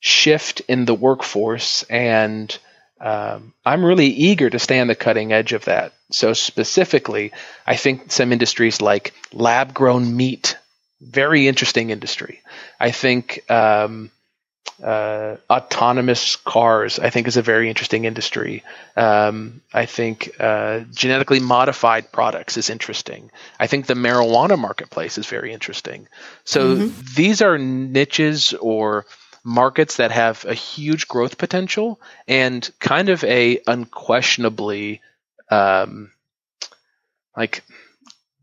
[0.00, 2.58] shift in the workforce and
[3.00, 5.92] um, I'm really eager to stay on the cutting edge of that.
[6.10, 7.32] So specifically,
[7.66, 10.56] I think some industries like lab grown meat,
[11.00, 12.40] very interesting industry.
[12.78, 14.10] I think um,
[14.82, 18.64] uh, autonomous cars, I think, is a very interesting industry.
[18.96, 23.30] Um, I think uh, genetically modified products is interesting.
[23.58, 26.08] I think the marijuana marketplace is very interesting.
[26.44, 27.00] So mm-hmm.
[27.14, 29.06] these are niches or
[29.44, 35.00] markets that have a huge growth potential and kind of a unquestionably
[35.50, 36.10] um,
[37.36, 37.62] like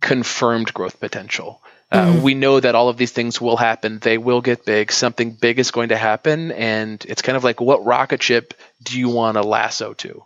[0.02, 1.62] confirmed growth potential.
[1.90, 2.22] Uh, mm-hmm.
[2.22, 4.00] We know that all of these things will happen.
[4.00, 4.92] They will get big.
[4.92, 9.00] Something big is going to happen, and it's kind of like what rocket ship do
[9.00, 10.26] you want to lasso to?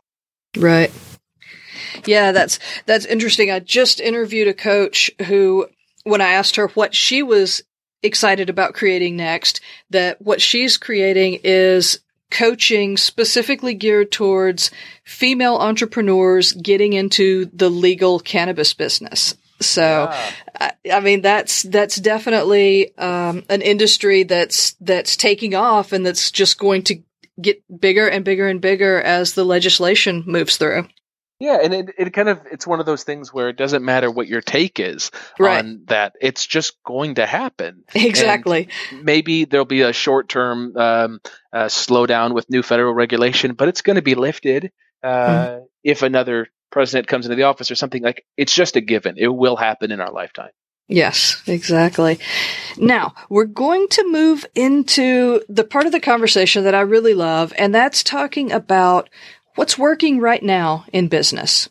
[0.58, 0.91] Right.
[2.06, 3.52] Yeah, that's that's interesting.
[3.52, 5.67] I just interviewed a coach who,
[6.04, 7.62] when I asked her what she was
[8.04, 12.00] excited about creating next that what she's creating is
[12.32, 14.72] coaching specifically geared towards
[15.04, 19.36] female entrepreneurs getting into the legal cannabis business.
[19.60, 20.32] So, yeah.
[20.60, 26.32] I, I, mean, that's, that's definitely, um, an industry that's, that's taking off and that's
[26.32, 27.04] just going to
[27.39, 30.88] get bigger and bigger and bigger as the legislation moves through.
[31.42, 34.12] Yeah, and it, it kind of it's one of those things where it doesn't matter
[34.12, 35.58] what your take is right.
[35.58, 36.14] on that.
[36.22, 37.84] It's just going to happen.
[37.96, 38.70] Exactly.
[38.92, 41.20] And maybe there'll be a short term um,
[41.52, 45.64] uh, slowdown with new federal regulation, but it's going to be lifted uh, mm-hmm.
[45.84, 48.04] if another president comes into the office or something.
[48.04, 49.16] Like it's just a given.
[49.18, 50.52] It will happen in our lifetime.
[50.88, 52.20] Yes, exactly.
[52.78, 57.54] Now, we're going to move into the part of the conversation that I really love,
[57.58, 59.10] and that's talking about
[59.56, 61.70] what's working right now in business.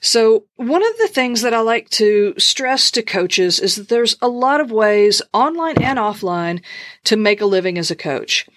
[0.00, 4.16] So one of the things that I like to stress to coaches is that there's
[4.20, 6.60] a lot of ways online and offline
[7.04, 8.48] to make a living as a coach.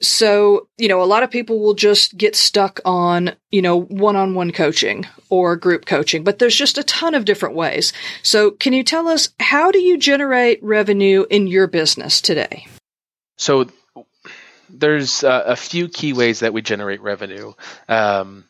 [0.00, 4.52] So, you know, a lot of people will just get stuck on, you know, one-on-one
[4.52, 7.92] coaching or group coaching, but there's just a ton of different ways.
[8.22, 12.66] So can you tell us how do you generate revenue in your business today?
[13.36, 13.68] So
[14.68, 17.52] there's uh, a few key ways that we generate revenue.
[17.88, 18.44] Um,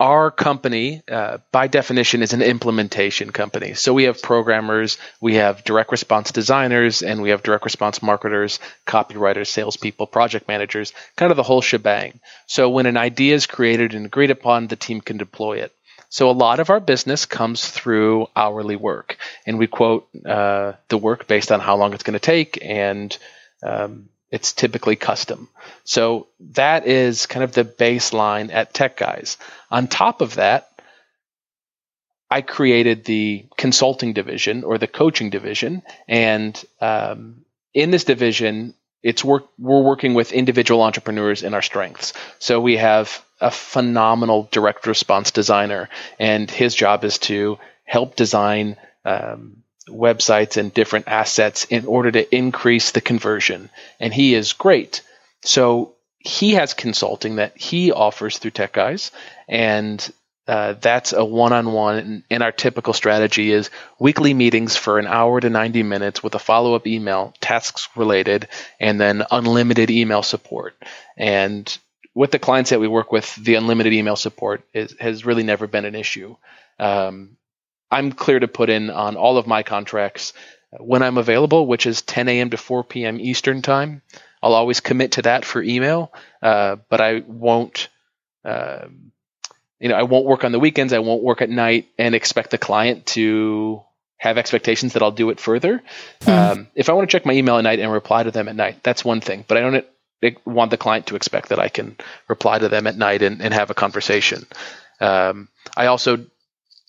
[0.00, 3.74] our company, uh, by definition, is an implementation company.
[3.74, 8.58] So we have programmers, we have direct response designers, and we have direct response marketers,
[8.86, 12.18] copywriters, salespeople, project managers, kind of the whole shebang.
[12.46, 15.72] So when an idea is created and agreed upon, the team can deploy it.
[16.08, 20.98] So a lot of our business comes through hourly work, and we quote uh, the
[20.98, 23.16] work based on how long it's going to take and
[23.62, 25.48] um, it's typically custom.
[25.84, 29.38] So that is kind of the baseline at Tech Guys.
[29.70, 30.70] On top of that,
[32.28, 39.24] I created the consulting division or the coaching division, and um, in this division, it's
[39.24, 39.44] work.
[39.56, 42.12] We're working with individual entrepreneurs in our strengths.
[42.40, 48.78] So we have a phenomenal direct response designer, and his job is to help design
[49.04, 53.70] um, websites and different assets in order to increase the conversion.
[54.00, 55.02] And he is great.
[55.42, 59.10] So he has consulting that he offers through Tech Guys,
[59.46, 60.12] and
[60.46, 62.24] uh, that's a one-on-one.
[62.30, 66.38] And our typical strategy is weekly meetings for an hour to 90 minutes with a
[66.38, 68.48] follow-up email, tasks related,
[68.80, 70.74] and then unlimited email support.
[71.16, 71.76] And
[72.14, 75.66] with the clients that we work with, the unlimited email support is, has really never
[75.66, 76.36] been an issue.
[76.78, 77.36] Um,
[77.94, 80.32] I'm clear to put in on all of my contracts
[80.80, 82.50] when I'm available, which is 10 a.m.
[82.50, 83.20] to 4 p.m.
[83.20, 84.02] Eastern time.
[84.42, 87.88] I'll always commit to that for email, uh, but I won't.
[88.44, 88.86] Uh,
[89.80, 90.92] you know, I won't work on the weekends.
[90.92, 93.82] I won't work at night and expect the client to
[94.16, 95.82] have expectations that I'll do it further.
[96.22, 96.52] Mm.
[96.52, 98.56] Um, if I want to check my email at night and reply to them at
[98.56, 99.44] night, that's one thing.
[99.46, 99.84] But I don't
[100.44, 101.96] want the client to expect that I can
[102.28, 104.46] reply to them at night and, and have a conversation.
[105.00, 106.26] Um, I also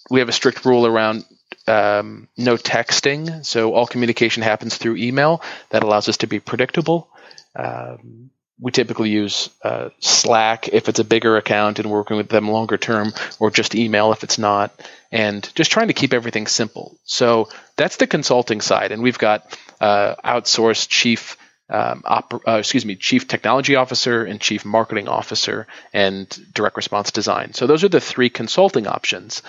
[0.09, 1.25] we have a strict rule around
[1.67, 5.41] um, no texting, so all communication happens through email.
[5.71, 7.09] That allows us to be predictable.
[7.55, 12.49] Um, we typically use uh, Slack if it's a bigger account and working with them
[12.49, 14.71] longer term, or just email if it's not,
[15.11, 16.97] and just trying to keep everything simple.
[17.03, 21.37] So that's the consulting side, and we've got uh, outsourced chief.
[21.67, 27.09] Um, op- uh, excuse me, chief technology officer and chief marketing officer and direct response
[27.09, 27.55] design.
[27.55, 29.41] So those are the three consulting options.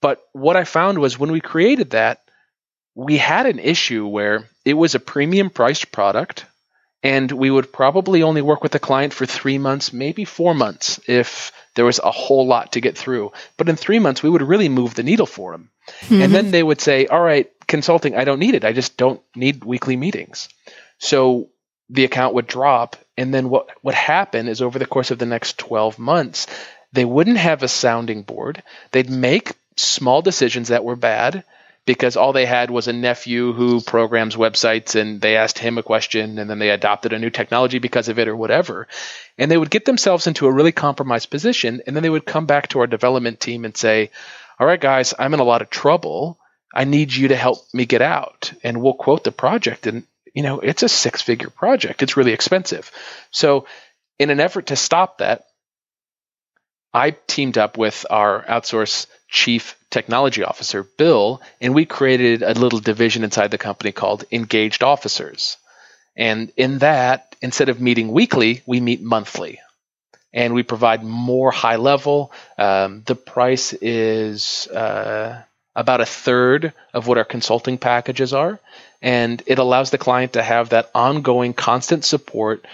[0.00, 2.22] But what I found was when we created that,
[2.94, 6.46] we had an issue where it was a premium priced product
[7.02, 10.98] and we would probably only work with the client for three months, maybe four months,
[11.06, 13.32] if there was a whole lot to get through.
[13.56, 15.70] But in three months, we would really move the needle for them.
[16.00, 16.22] Mm-hmm.
[16.22, 18.64] And then they would say, All right, consulting, I don't need it.
[18.64, 20.48] I just don't need weekly meetings.
[20.98, 21.50] So
[21.90, 22.96] the account would drop.
[23.16, 26.46] And then what would happen is over the course of the next 12 months,
[26.92, 28.62] they wouldn't have a sounding board.
[28.90, 31.44] They'd make small decisions that were bad
[31.86, 35.82] because all they had was a nephew who programs websites and they asked him a
[35.82, 38.88] question and then they adopted a new technology because of it or whatever.
[39.38, 42.46] And they would get themselves into a really compromised position and then they would come
[42.46, 44.10] back to our development team and say,
[44.58, 46.38] All right, guys, I'm in a lot of trouble.
[46.74, 48.52] I need you to help me get out.
[48.64, 49.86] And we'll quote the project.
[49.86, 52.90] And, you know, it's a six figure project, it's really expensive.
[53.30, 53.66] So,
[54.18, 55.44] in an effort to stop that,
[56.92, 62.80] I teamed up with our outsource chief technology officer, Bill, and we created a little
[62.80, 65.56] division inside the company called Engaged Officers.
[66.16, 69.60] And in that, instead of meeting weekly, we meet monthly.
[70.32, 72.32] And we provide more high level.
[72.58, 75.42] Um, the price is uh,
[75.74, 78.58] about a third of what our consulting packages are.
[79.02, 82.66] And it allows the client to have that ongoing, constant support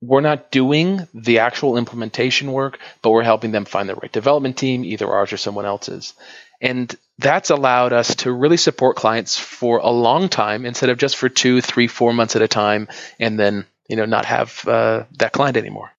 [0.00, 4.56] we're not doing the actual implementation work, but we're helping them find the right development
[4.56, 6.14] team, either ours or someone else's.
[6.60, 11.16] And that's allowed us to really support clients for a long time instead of just
[11.16, 15.04] for two, three, four months at a time, and then you know not have uh,
[15.18, 15.90] that client anymore.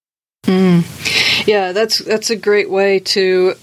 [0.44, 1.46] Mm.
[1.46, 3.54] Yeah, that's that's a great way to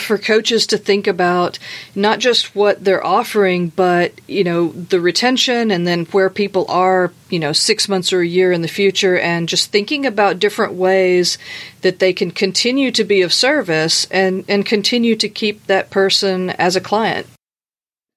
[0.00, 1.58] for coaches to think about
[1.94, 7.12] not just what they're offering, but you know the retention, and then where people are,
[7.30, 10.74] you know, six months or a year in the future, and just thinking about different
[10.74, 11.38] ways
[11.82, 16.50] that they can continue to be of service and and continue to keep that person
[16.50, 17.26] as a client.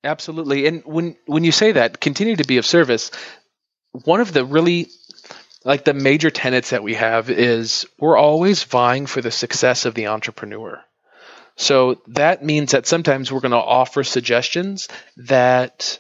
[0.04, 3.12] Absolutely, and when when you say that, continue to be of service,
[3.92, 4.88] one of the really
[5.66, 9.94] like the major tenets that we have is we're always vying for the success of
[9.94, 10.82] the entrepreneur
[11.60, 16.00] so that means that sometimes we're going to offer suggestions that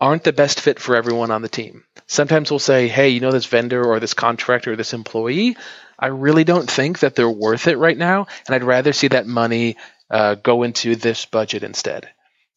[0.00, 1.84] aren't the best fit for everyone on the team.
[2.08, 5.56] Sometimes we'll say, hey, you know, this vendor or this contractor or this employee,
[5.96, 8.26] I really don't think that they're worth it right now.
[8.46, 9.76] And I'd rather see that money
[10.10, 12.08] uh, go into this budget instead.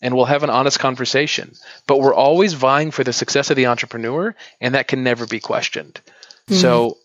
[0.01, 1.53] And we'll have an honest conversation.
[1.85, 5.39] But we're always vying for the success of the entrepreneur, and that can never be
[5.39, 6.01] questioned.
[6.47, 6.55] Mm-hmm.
[6.55, 6.97] So,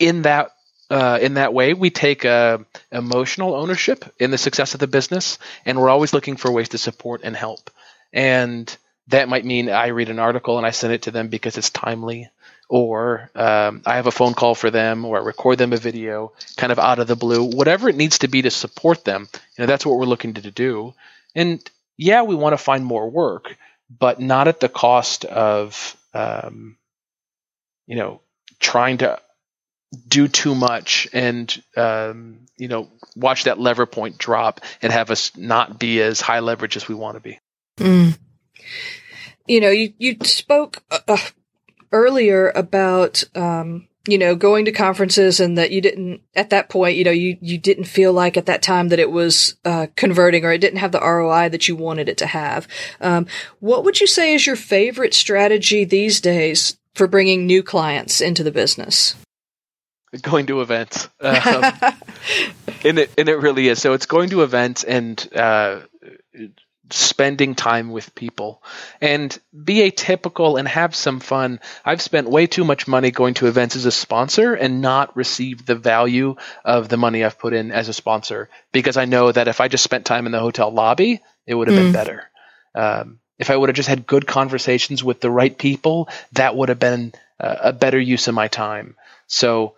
[0.00, 0.50] in that
[0.90, 2.58] uh, in that way, we take uh,
[2.92, 6.78] emotional ownership in the success of the business, and we're always looking for ways to
[6.78, 7.70] support and help.
[8.12, 8.74] And
[9.08, 11.70] that might mean I read an article and I send it to them because it's
[11.70, 12.30] timely,
[12.68, 16.32] or um, I have a phone call for them, or I record them a video,
[16.56, 17.44] kind of out of the blue.
[17.44, 20.50] Whatever it needs to be to support them, you know, that's what we're looking to
[20.50, 20.94] do.
[21.34, 23.56] And yeah, we want to find more work,
[23.90, 26.76] but not at the cost of, um,
[27.86, 28.20] you know,
[28.58, 29.20] trying to
[30.08, 35.36] do too much and um, you know watch that lever point drop and have us
[35.36, 37.38] not be as high leverage as we want to be.
[37.78, 38.18] Mm.
[39.46, 41.16] You know, you you spoke uh, uh,
[41.92, 46.96] earlier about um, you know going to conferences and that you didn't at that point
[46.96, 50.44] you know you you didn't feel like at that time that it was uh, converting
[50.44, 52.66] or it didn't have the ROI that you wanted it to have.
[53.00, 53.26] Um,
[53.60, 58.42] what would you say is your favorite strategy these days for bringing new clients into
[58.42, 59.14] the business?
[60.22, 61.08] Going to events.
[61.20, 61.64] Um,
[62.84, 63.80] and it and it really is.
[63.80, 65.80] So it's going to events and uh,
[66.90, 68.62] spending time with people
[69.00, 71.60] and be atypical and have some fun.
[71.84, 75.66] I've spent way too much money going to events as a sponsor and not received
[75.66, 79.48] the value of the money I've put in as a sponsor because I know that
[79.48, 81.84] if I just spent time in the hotel lobby, it would have mm.
[81.84, 82.30] been better.
[82.74, 86.68] Um, if I would have just had good conversations with the right people, that would
[86.68, 88.96] have been a, a better use of my time.
[89.26, 89.74] So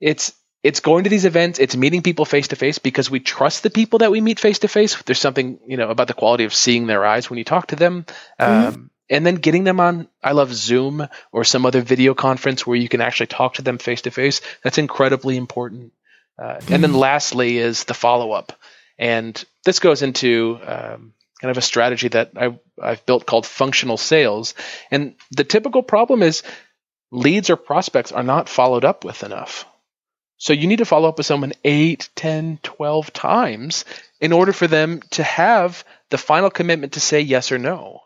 [0.00, 0.32] it's
[0.62, 3.70] it's going to these events, it's meeting people face to face because we trust the
[3.70, 5.00] people that we meet face to face.
[5.02, 7.76] There's something, you know, about the quality of seeing their eyes when you talk to
[7.76, 8.04] them.
[8.38, 8.68] Mm-hmm.
[8.68, 12.76] Um, and then getting them on, I love Zoom or some other video conference where
[12.76, 14.42] you can actually talk to them face to face.
[14.62, 15.92] That's incredibly important.
[16.38, 16.74] Uh, mm-hmm.
[16.74, 17.00] And then mm-hmm.
[17.00, 18.52] lastly is the follow up.
[18.98, 23.96] And this goes into um, kind of a strategy that I, I've built called functional
[23.96, 24.54] sales.
[24.90, 26.42] And the typical problem is
[27.10, 29.64] leads or prospects are not followed up with enough.
[30.40, 33.84] So you need to follow up with someone 8, 10, 12 times
[34.22, 38.00] in order for them to have the final commitment to say yes or no.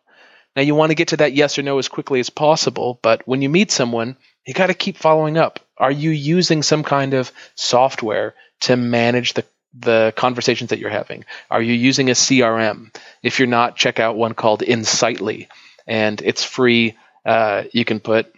[0.56, 3.22] Now you want to get to that yes or no as quickly as possible, but
[3.26, 5.60] when you meet someone, you got to keep following up.
[5.78, 9.44] Are you using some kind of software to manage the
[9.76, 11.24] the conversations that you're having?
[11.50, 12.94] Are you using a CRM?
[13.22, 15.48] If you're not, check out one called Insightly,
[15.86, 16.96] and it's free.
[17.24, 18.32] Uh, you can put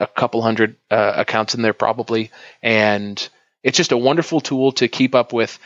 [0.00, 2.30] a couple hundred uh, accounts in there probably,
[2.62, 3.28] and
[3.62, 5.58] it's just a wonderful tool to keep up with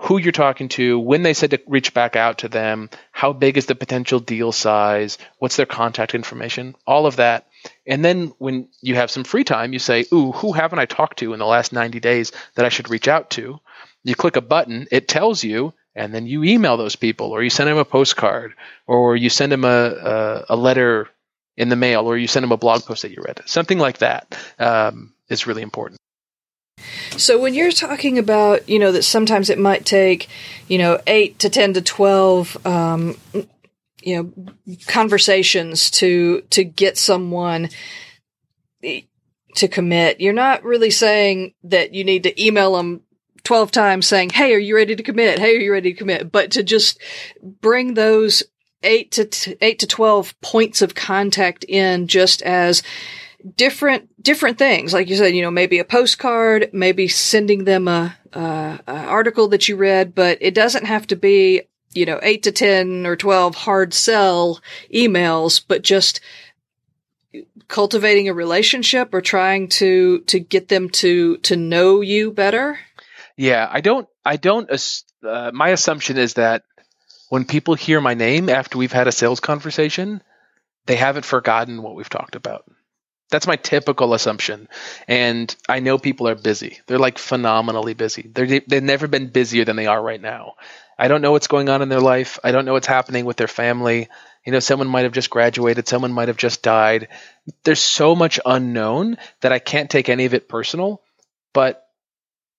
[0.00, 3.58] who you're talking to, when they said to reach back out to them, how big
[3.58, 7.46] is the potential deal size, what's their contact information, all of that.
[7.86, 11.18] And then when you have some free time, you say, Ooh, who haven't I talked
[11.18, 13.60] to in the last 90 days that I should reach out to?
[14.02, 17.50] You click a button, it tells you, and then you email those people, or you
[17.50, 18.54] send them a postcard,
[18.86, 21.10] or you send them a, a, a letter
[21.58, 23.42] in the mail, or you send them a blog post that you read.
[23.44, 25.98] Something like that um, is really important.
[27.16, 30.28] So when you're talking about, you know, that sometimes it might take,
[30.68, 33.16] you know, eight to ten to twelve, um,
[34.02, 37.68] you know, conversations to to get someone
[38.82, 40.20] to commit.
[40.20, 43.02] You're not really saying that you need to email them
[43.44, 45.38] 12 times saying, Hey, are you ready to commit?
[45.38, 46.30] Hey, are you ready to commit?
[46.30, 47.00] But to just
[47.42, 48.42] bring those
[48.82, 52.82] eight to t- eight to 12 points of contact in just as
[53.56, 54.92] different different things.
[54.92, 59.48] Like you said you know maybe a postcard maybe sending them a, a, a, article
[59.48, 61.62] that you read but it doesn't have to be
[61.94, 64.60] you know 8 to 10 or 12 hard sell
[64.92, 66.20] emails but just
[67.68, 72.78] cultivating a relationship or trying to to get them to to know you better.
[73.36, 74.70] Yeah i don't i don't
[75.26, 76.64] uh, my assumption is that
[77.28, 80.22] when people hear my name after we've had a sales conversation
[80.86, 82.64] they haven't forgotten what we've talked about
[83.30, 84.68] that's my typical assumption.
[85.06, 86.78] And I know people are busy.
[86.86, 88.30] They're like phenomenally busy.
[88.32, 90.54] They're, they've never been busier than they are right now.
[90.98, 92.38] I don't know what's going on in their life.
[92.44, 94.08] I don't know what's happening with their family.
[94.44, 97.08] You know, someone might have just graduated, someone might have just died.
[97.64, 101.02] There's so much unknown that I can't take any of it personal.
[101.52, 101.86] But,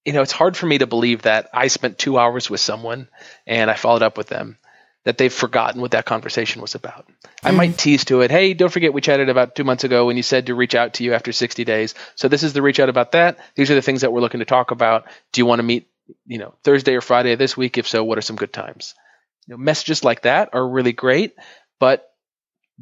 [0.05, 3.09] you know, it's hard for me to believe that I spent two hours with someone
[3.45, 4.57] and I followed up with them
[5.03, 7.07] that they've forgotten what that conversation was about.
[7.07, 7.29] Mm.
[7.43, 10.17] I might tease to it, hey, don't forget we chatted about two months ago when
[10.17, 11.95] you said to reach out to you after 60 days.
[12.15, 13.39] So this is the reach out about that.
[13.55, 15.05] These are the things that we're looking to talk about.
[15.31, 15.87] Do you want to meet,
[16.25, 17.77] you know, Thursday or Friday this week?
[17.77, 18.93] If so, what are some good times?
[19.47, 21.35] You know, messages like that are really great,
[21.79, 22.07] but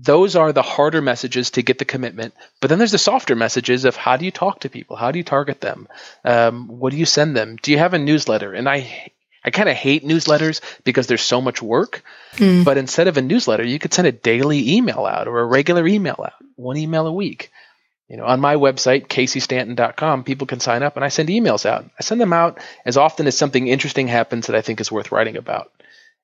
[0.01, 2.33] those are the harder messages to get the commitment.
[2.61, 4.95] But then there's the softer messages of how do you talk to people?
[4.95, 5.87] How do you target them?
[6.23, 7.57] Um, what do you send them?
[7.61, 8.53] Do you have a newsletter?
[8.53, 9.11] And I
[9.43, 12.03] I kind of hate newsletters because there's so much work.
[12.35, 12.65] Mm.
[12.65, 15.87] But instead of a newsletter, you could send a daily email out or a regular
[15.87, 17.51] email out, one email a week.
[18.07, 21.85] You know, on my website, caseystanton.com, people can sign up and I send emails out.
[21.99, 25.11] I send them out as often as something interesting happens that I think is worth
[25.11, 25.71] writing about.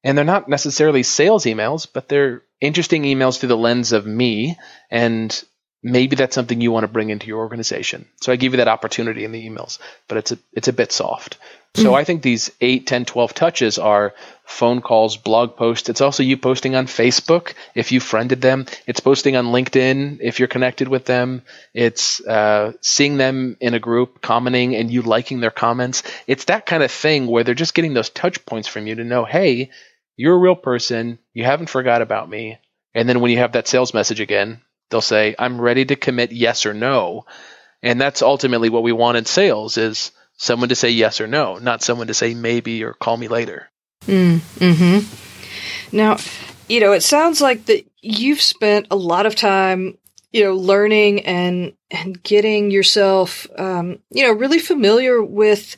[0.04, 4.58] And they're not necessarily sales emails, but they're interesting emails through the lens of me
[4.90, 5.44] and
[5.86, 8.08] maybe that's something you want to bring into your organization.
[8.20, 10.92] So I give you that opportunity in the emails, but it's a it's a bit
[10.92, 11.38] soft.
[11.76, 14.14] So I think these 8, 10, 12 touches are
[14.46, 15.90] phone calls, blog posts.
[15.90, 18.66] It's also you posting on Facebook if you friended them.
[18.88, 21.42] It's posting on LinkedIn if you're connected with them.
[21.74, 26.04] It's uh, seeing them in a group, commenting, and you liking their comments.
[26.28, 29.04] It's that kind of thing where they're just getting those touch points from you to
[29.04, 29.72] know, hey,
[30.16, 31.20] you're a real person.
[31.34, 32.58] You haven't forgot about me.
[32.94, 36.32] And then when you have that sales message again, they'll say, I'm ready to commit
[36.32, 37.26] yes or no.
[37.84, 41.58] And that's ultimately what we want in sales is– someone to say yes or no,
[41.58, 43.70] not someone to say maybe or call me later.
[44.08, 46.18] Mm, hmm Now,
[46.68, 49.98] you know, it sounds like that you've spent a lot of time,
[50.32, 55.76] you know, learning and and getting yourself, um, you know, really familiar with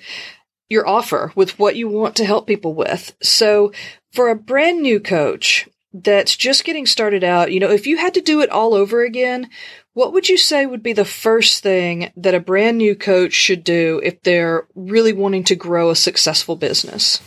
[0.69, 3.15] your offer with what you want to help people with.
[3.21, 3.71] So
[4.11, 8.13] for a brand new coach that's just getting started out, you know, if you had
[8.15, 9.49] to do it all over again,
[9.97, 13.63] what would you say would be the first thing that a brand new coach should
[13.63, 17.19] do if they're really wanting to grow a successful business?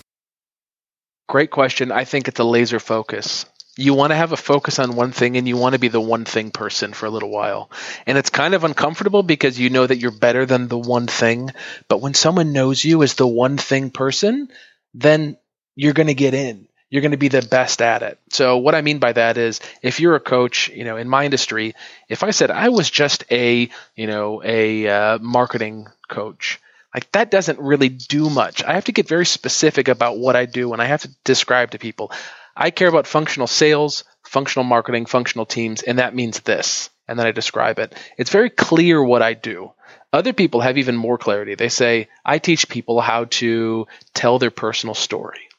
[1.28, 1.90] Great question.
[1.90, 3.44] I think it's a laser focus.
[3.76, 6.00] You want to have a focus on one thing and you want to be the
[6.00, 7.72] one thing person for a little while.
[8.06, 11.50] And it's kind of uncomfortable because you know that you're better than the one thing.
[11.88, 14.48] But when someone knows you as the one thing person,
[14.94, 15.38] then
[15.74, 18.18] you're going to get in you're going to be the best at it.
[18.30, 21.24] So what I mean by that is if you're a coach, you know, in my
[21.24, 21.74] industry,
[22.08, 26.60] if I said I was just a, you know, a uh, marketing coach,
[26.92, 28.64] like that doesn't really do much.
[28.64, 31.70] I have to get very specific about what I do and I have to describe
[31.70, 32.10] to people.
[32.56, 36.90] I care about functional sales, functional marketing, functional teams, and that means this.
[37.06, 37.94] And then I describe it.
[38.18, 39.72] It's very clear what I do.
[40.12, 41.54] Other people have even more clarity.
[41.54, 45.49] They say, I teach people how to tell their personal story.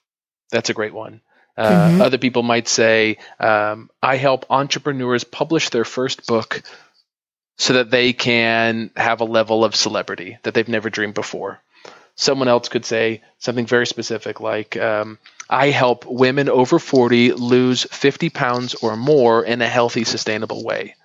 [0.51, 1.21] That's a great one.
[1.57, 2.01] Uh, mm-hmm.
[2.01, 6.63] Other people might say, um, I help entrepreneurs publish their first book
[7.57, 11.61] so that they can have a level of celebrity that they've never dreamed before.
[12.15, 15.17] Someone else could say something very specific like, um,
[15.49, 20.95] I help women over 40 lose 50 pounds or more in a healthy, sustainable way.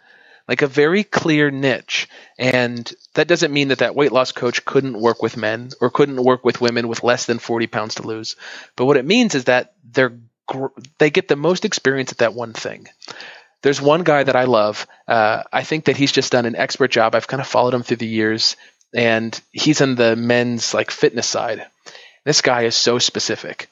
[0.49, 2.09] Like a very clear niche.
[2.39, 6.23] And that doesn't mean that that weight loss coach couldn't work with men or couldn't
[6.23, 8.37] work with women with less than 40 pounds to lose.
[8.77, 10.17] But what it means is that they're
[10.99, 12.89] they get the most experience at that one thing.
[13.63, 14.87] There's one guy that I love.
[15.09, 17.15] Uh, I think that he's just done an expert job.
[17.15, 18.57] I've kind of followed him through the years,
[18.95, 21.67] and he's on the men's like fitness side.
[22.25, 23.69] This guy is so specific.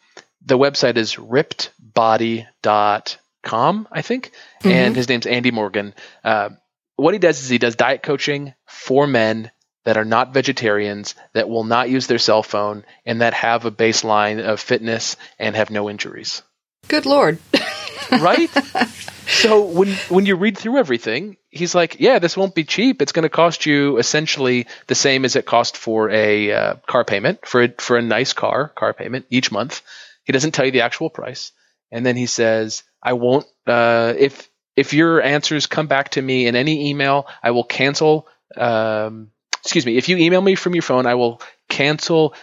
[0.46, 4.68] The website is rippedbody.com, I think, mm-hmm.
[4.68, 5.94] and his name's Andy Morgan.
[6.22, 6.50] Uh,
[6.96, 9.50] what he does is he does diet coaching for men
[9.84, 13.70] that are not vegetarians, that will not use their cell phone, and that have a
[13.70, 16.42] baseline of fitness and have no injuries.
[16.88, 17.38] Good lord.
[18.10, 18.50] right?
[19.26, 23.00] So when when you read through everything, he's like, "Yeah, this won't be cheap.
[23.00, 27.04] It's going to cost you essentially the same as it cost for a uh, car
[27.04, 29.80] payment for a, for a nice car car payment each month."
[30.24, 31.52] He doesn't tell you the actual price,
[31.90, 36.46] and then he says, "I won't uh, if if your answers come back to me
[36.46, 39.30] in any email, I will cancel." Um,
[39.62, 39.96] excuse me.
[39.96, 42.34] If you email me from your phone, I will cancel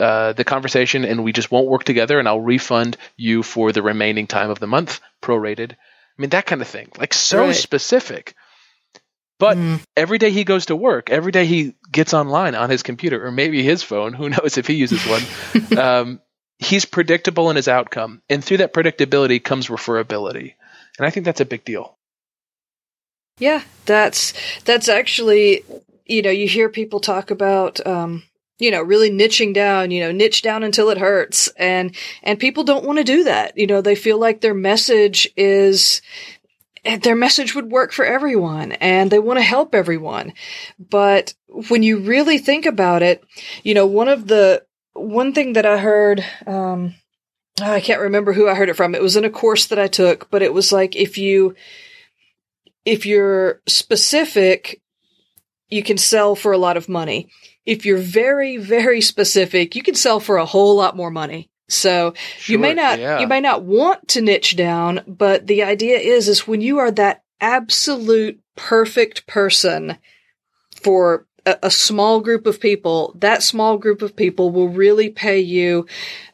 [0.00, 3.82] uh, the conversation and we just won't work together and I'll refund you for the
[3.82, 5.72] remaining time of the month, prorated.
[5.72, 5.76] I
[6.18, 6.90] mean, that kind of thing.
[6.98, 7.54] Like so right.
[7.54, 8.34] specific.
[9.38, 9.80] But mm.
[9.96, 13.30] every day he goes to work, every day he gets online on his computer or
[13.30, 16.20] maybe his phone, who knows if he uses one, um,
[16.58, 18.22] he's predictable in his outcome.
[18.28, 20.54] And through that predictability comes referability.
[20.98, 21.96] And I think that's a big deal.
[23.38, 24.32] Yeah, that's
[24.64, 25.62] that's actually
[26.06, 28.24] you know you hear people talk about um,
[28.58, 31.48] you know, really niching down, you know, niche down until it hurts.
[31.56, 33.56] And, and people don't want to do that.
[33.56, 36.02] You know, they feel like their message is,
[37.02, 40.32] their message would work for everyone and they want to help everyone.
[40.78, 41.34] But
[41.68, 43.22] when you really think about it,
[43.62, 46.94] you know, one of the, one thing that I heard, um,
[47.60, 48.94] Ah, I can't remember who I heard it from.
[48.94, 51.54] It was in a course that I took, but it was like if you,
[52.84, 54.80] if you're specific,
[55.68, 57.30] you can sell for a lot of money
[57.68, 61.50] if you're very, very specific, you can sell for a whole lot more money.
[61.68, 63.18] So sure, you may not, yeah.
[63.18, 66.90] you may not want to niche down, but the idea is, is when you are
[66.92, 69.98] that absolute perfect person
[70.80, 75.40] for a, a small group of people, that small group of people will really pay
[75.40, 75.86] you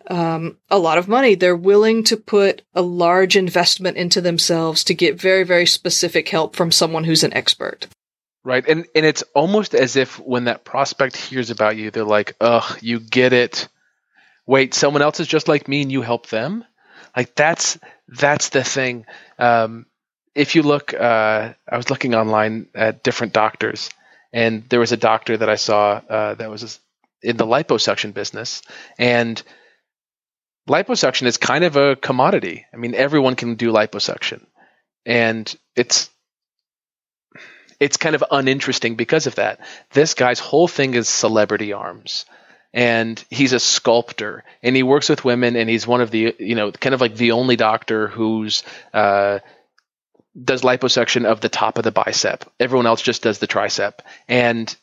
[0.08, 1.34] um, a lot of money.
[1.34, 6.56] They're willing to put a large investment into themselves to get very, very specific help
[6.56, 7.86] from someone who's an expert.
[8.42, 8.66] Right.
[8.68, 12.78] And and it's almost as if when that prospect hears about you, they're like, ugh,
[12.82, 13.68] you get it.
[14.46, 16.62] Wait, someone else is just like me and you help them?
[17.16, 19.06] Like that's that's the thing.
[19.38, 19.86] Um,
[20.34, 23.88] if you look uh, I was looking online at different doctors
[24.34, 26.80] and there was a doctor that I saw uh, that was
[27.22, 28.62] in the liposuction business
[28.98, 29.40] and
[30.68, 32.66] liposuction is kind of a commodity.
[32.72, 34.44] I mean, everyone can do liposuction.
[35.06, 36.10] And it's
[37.78, 39.60] it's kind of uninteresting because of that.
[39.92, 42.24] This guy's whole thing is celebrity arms.
[42.72, 46.56] And he's a sculptor and he works with women and he's one of the, you
[46.56, 49.38] know, kind of like the only doctor who's, uh,
[50.42, 52.44] does liposuction of the top of the bicep.
[52.58, 54.00] Everyone else just does the tricep.
[54.28, 54.74] And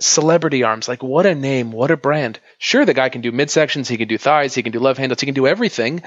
[0.00, 2.38] celebrity arms, like what a name, what a brand.
[2.58, 5.20] Sure, the guy can do midsections, he can do thighs, he can do love handles,
[5.20, 6.02] he can do everything,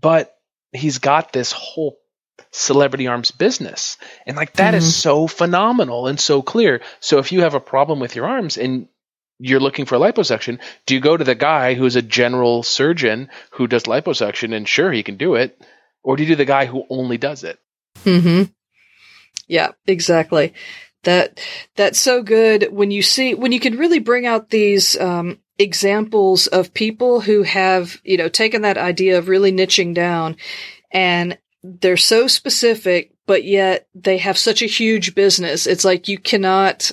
[0.00, 0.36] but
[0.72, 1.98] he's got this whole
[2.50, 3.96] celebrity arms business.
[4.26, 4.78] And like that mm-hmm.
[4.78, 6.82] is so phenomenal and so clear.
[7.00, 8.88] So if you have a problem with your arms and
[9.38, 13.66] you're looking for liposuction, do you go to the guy who's a general surgeon who
[13.66, 15.60] does liposuction and sure he can do it,
[16.02, 17.58] or do you do the guy who only does it?
[18.04, 18.44] Hmm.
[19.48, 19.72] Yeah.
[19.86, 20.54] Exactly.
[21.04, 21.40] That
[21.74, 26.46] that's so good when you see when you can really bring out these um, examples
[26.46, 30.36] of people who have you know taken that idea of really niching down,
[30.92, 35.66] and they're so specific, but yet they have such a huge business.
[35.66, 36.92] It's like you cannot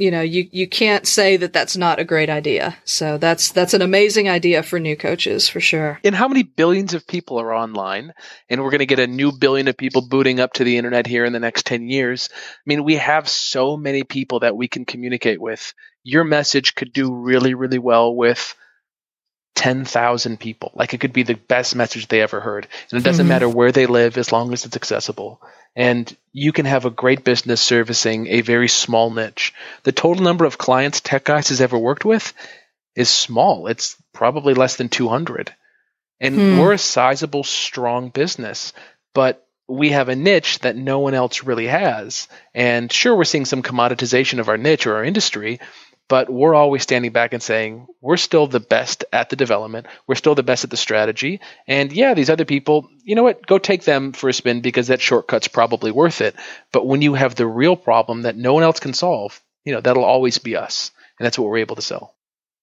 [0.00, 2.76] you know, you, you can't say that that's not a great idea.
[2.84, 6.00] So that's, that's an amazing idea for new coaches for sure.
[6.04, 8.12] And how many billions of people are online?
[8.48, 11.06] And we're going to get a new billion of people booting up to the internet
[11.06, 12.30] here in the next 10 years.
[12.32, 15.74] I mean, we have so many people that we can communicate with.
[16.02, 18.54] Your message could do really, really well with
[19.54, 20.72] 10,000 people.
[20.74, 22.66] Like it could be the best message they ever heard.
[22.90, 23.28] And it doesn't mm-hmm.
[23.28, 25.40] matter where they live as long as it's accessible
[25.76, 29.54] and you can have a great business servicing a very small niche.
[29.84, 32.32] The total number of clients Tech Guys has ever worked with
[32.94, 33.66] is small.
[33.66, 35.54] It's probably less than 200.
[36.20, 36.58] And hmm.
[36.58, 38.72] we're a sizable, strong business,
[39.14, 42.26] but we have a niche that no one else really has.
[42.52, 45.60] And sure, we're seeing some commoditization of our niche or our industry,
[46.10, 50.14] but we're always standing back and saying we're still the best at the development we're
[50.14, 53.56] still the best at the strategy and yeah these other people you know what go
[53.56, 56.34] take them for a spin because that shortcut's probably worth it
[56.72, 59.80] but when you have the real problem that no one else can solve you know
[59.80, 62.14] that'll always be us and that's what we're able to sell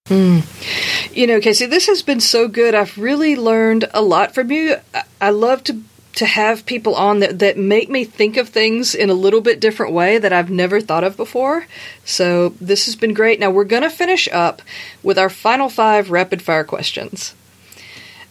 [0.10, 1.14] Mm.
[1.14, 2.74] You know, Casey, this has been so good.
[2.74, 4.78] I've really learned a lot from you.
[5.20, 5.82] I love to
[6.18, 9.60] to have people on that, that make me think of things in a little bit
[9.60, 11.68] different way that I've never thought of before.
[12.06, 13.40] So this has been great.
[13.40, 14.64] Now we're going to finish up
[15.04, 17.36] with our final five rapid fire questions.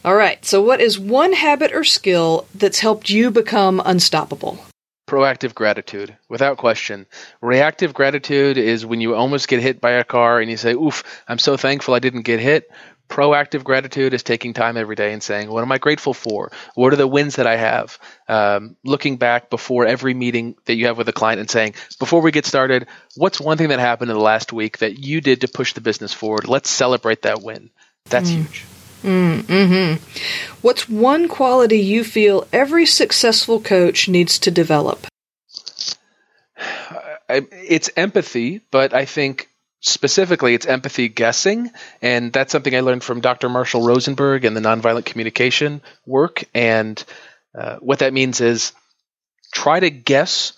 [0.04, 0.44] All right.
[0.44, 4.58] So, what is one habit or skill that's helped you become unstoppable?
[5.08, 7.06] Proactive gratitude, without question.
[7.40, 11.02] Reactive gratitude is when you almost get hit by a car and you say, Oof,
[11.28, 12.70] I'm so thankful I didn't get hit.
[13.08, 16.50] Proactive gratitude is taking time every day and saying, What am I grateful for?
[16.74, 17.98] What are the wins that I have?
[18.28, 22.20] Um, looking back before every meeting that you have with a client and saying, Before
[22.20, 22.86] we get started,
[23.16, 25.80] what's one thing that happened in the last week that you did to push the
[25.80, 26.48] business forward?
[26.48, 27.70] Let's celebrate that win.
[28.06, 28.34] That's mm.
[28.34, 28.64] huge.
[29.02, 30.56] Mm-hmm.
[30.62, 35.06] What's one quality you feel every successful coach needs to develop?
[37.28, 39.48] It's empathy, but I think
[39.88, 41.70] specifically it's empathy guessing
[42.02, 47.04] and that's something i learned from dr marshall rosenberg and the nonviolent communication work and
[47.56, 48.72] uh, what that means is
[49.52, 50.52] try to guess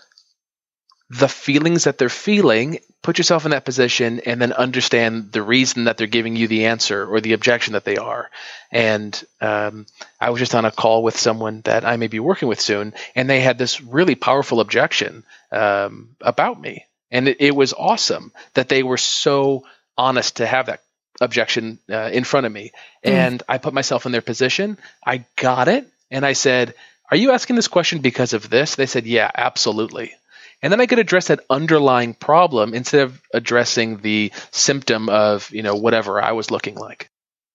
[1.11, 5.85] the feelings that they're feeling put yourself in that position and then understand the reason
[5.85, 8.29] that they're giving you the answer or the objection that they are.
[8.73, 9.87] And um,
[10.21, 12.93] i was just on a call with someone that i may be working with soon
[13.15, 18.33] and they had this really powerful objection um, about me and it, it, was awesome
[18.55, 19.65] that they were so
[19.97, 20.83] honest to have that
[21.21, 22.73] objection uh, in front of me.
[23.05, 23.11] Mm.
[23.11, 24.79] And I put myself in their position.
[25.05, 25.89] I got it.
[26.11, 26.75] And I said,
[27.11, 28.75] Are you asking this question because of this?
[28.75, 30.15] They said, Yeah, absolutely.
[30.63, 35.63] And then I could address that underlying problem instead of addressing the symptom of, you
[35.63, 37.11] know, whatever I was looking like.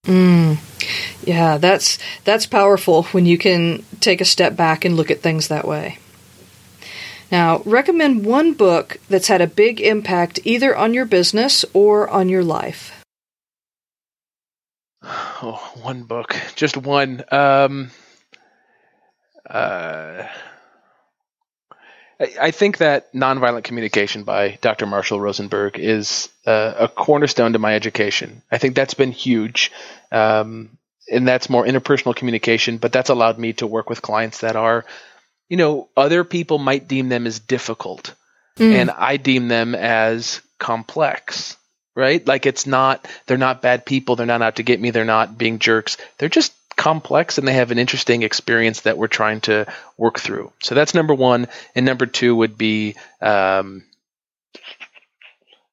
[0.05, 0.57] Mm.
[1.25, 5.47] Yeah, that's that's powerful when you can take a step back and look at things
[5.47, 5.97] that way.
[7.33, 12.29] Now, recommend one book that's had a big impact either on your business or on
[12.29, 13.03] your life.
[15.45, 17.21] Oh, one book, just one.
[17.29, 17.91] Um,
[19.49, 20.23] uh,
[22.17, 24.85] I, I think that Nonviolent Communication by Dr.
[24.85, 28.41] Marshall Rosenberg is uh, a cornerstone to my education.
[28.49, 29.73] I think that's been huge.
[30.13, 30.77] Um,
[31.11, 34.85] and that's more interpersonal communication, but that's allowed me to work with clients that are
[35.49, 38.15] you know, other people might deem them as difficult,
[38.57, 38.73] mm.
[38.73, 41.57] and I deem them as complex,
[41.95, 42.25] right?
[42.25, 44.15] Like it's not, they're not bad people.
[44.15, 44.91] They're not out to get me.
[44.91, 45.97] They're not being jerks.
[46.17, 50.51] They're just complex and they have an interesting experience that we're trying to work through.
[50.61, 51.47] So that's number one.
[51.75, 53.83] And number two would be um,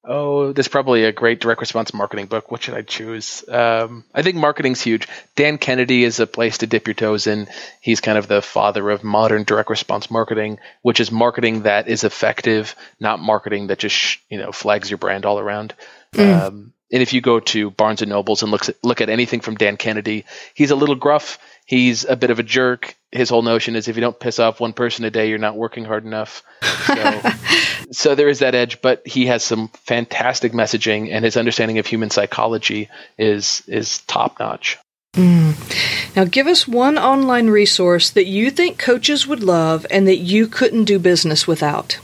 [0.03, 2.51] Oh, there's probably a great direct response marketing book.
[2.51, 3.45] What should I choose?
[3.49, 5.07] Um, I think marketing's huge.
[5.37, 7.49] Dan Kennedy is a place to dip your toes in.
[7.83, 12.05] He's kind of the father of modern direct response marketing, which is marketing that is
[12.05, 15.75] effective, not marketing that just you know flags your brand all around.
[16.15, 16.47] Mm.
[16.47, 19.41] Um, and if you go to Barnes and Nobles and look at, look at anything
[19.41, 20.25] from Dan Kennedy,
[20.55, 21.39] he's a little gruff.
[21.71, 22.97] He's a bit of a jerk.
[23.13, 25.55] His whole notion is if you don't piss off one person a day, you're not
[25.55, 26.43] working hard enough.
[26.85, 27.23] So,
[27.93, 31.87] so there is that edge, but he has some fantastic messaging, and his understanding of
[31.87, 34.79] human psychology is is top notch.
[35.15, 36.17] Mm.
[36.17, 40.49] Now, give us one online resource that you think coaches would love and that you
[40.49, 42.01] couldn't do business without.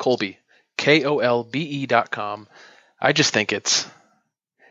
[0.00, 0.34] Kolbe,
[0.76, 2.48] K O L B E dot com.
[3.00, 3.86] I just think it's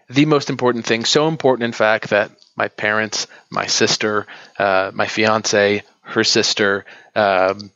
[0.10, 1.06] the most important thing.
[1.06, 4.28] So important, in fact, that my parents, my sister,
[4.58, 6.86] uh, my fiance, her sister,
[7.16, 7.72] um,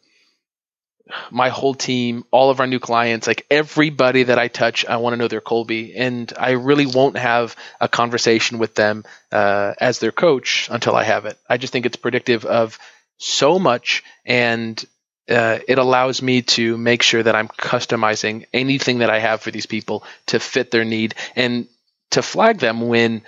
[1.32, 5.14] my whole team, all of our new clients, like everybody that I touch, I want
[5.14, 10.00] to know their Kolbe, and I really won't have a conversation with them uh, as
[10.00, 11.38] their coach until I have it.
[11.50, 12.78] I just think it's predictive of
[13.18, 14.84] so much, and
[15.30, 19.52] uh, it allows me to make sure that I'm customizing anything that I have for
[19.52, 21.68] these people to fit their need and
[22.12, 23.24] to flag them when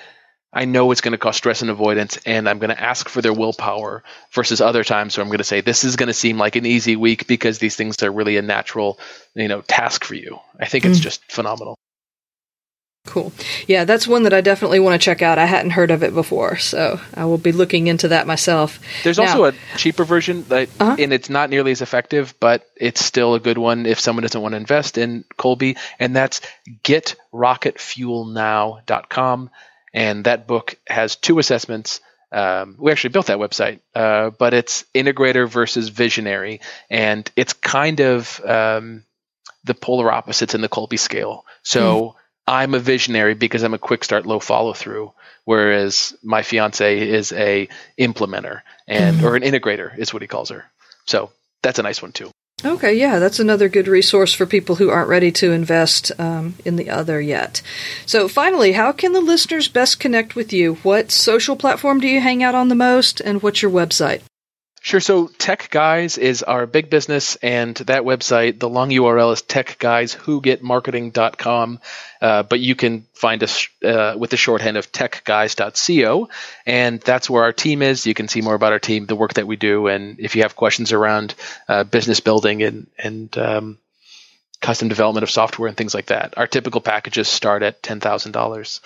[0.52, 3.22] I know it's going to cause stress and avoidance, and I'm going to ask for
[3.22, 6.40] their willpower versus other times where I'm going to say this is going to seem
[6.40, 8.98] like an easy week because these things are really a natural,
[9.36, 10.40] you know, task for you.
[10.60, 11.04] I think it's mm.
[11.04, 11.78] just phenomenal.
[13.06, 13.32] Cool.
[13.68, 15.38] Yeah, that's one that I definitely want to check out.
[15.38, 18.80] I hadn't heard of it before, so I will be looking into that myself.
[19.04, 20.98] There's now, also a cheaper version, that, uh-huh.
[21.00, 24.42] and it's not nearly as effective, but it's still a good one if someone doesn't
[24.42, 26.42] want to invest in Kolbe, and that's
[26.84, 29.50] getrocketfuelnow.com.
[29.94, 32.02] And that book has two assessments.
[32.32, 38.02] Um, we actually built that website, uh, but it's integrator versus visionary, and it's kind
[38.02, 39.04] of um,
[39.64, 41.46] the polar opposites in the Kolbe scale.
[41.64, 42.16] So mm.
[42.48, 45.12] I'm a visionary because I'm a quick start, low follow through,
[45.46, 47.68] whereas my fiance is a
[48.00, 49.24] implementer and mm.
[49.24, 50.66] or an integrator is what he calls her.
[51.06, 51.32] So
[51.64, 52.32] that's a nice one too.
[52.66, 56.76] Okay, yeah, that's another good resource for people who aren't ready to invest um, in
[56.76, 57.62] the other yet.
[58.06, 60.76] So, finally, how can the listeners best connect with you?
[60.76, 64.22] What social platform do you hang out on the most, and what's your website?
[64.90, 65.00] Sure.
[65.00, 71.80] So Tech Guys is our big business, and that website, the long URL is techguyswhogetmarketing.com.
[72.20, 76.30] Uh, but you can find us uh, with the shorthand of techguys.co,
[76.66, 78.08] and that's where our team is.
[78.08, 80.42] You can see more about our team, the work that we do, and if you
[80.42, 81.36] have questions around
[81.68, 83.78] uh, business building and and um,
[84.60, 86.36] custom development of software and things like that.
[86.36, 88.82] Our typical packages start at ten thousand um, dollars.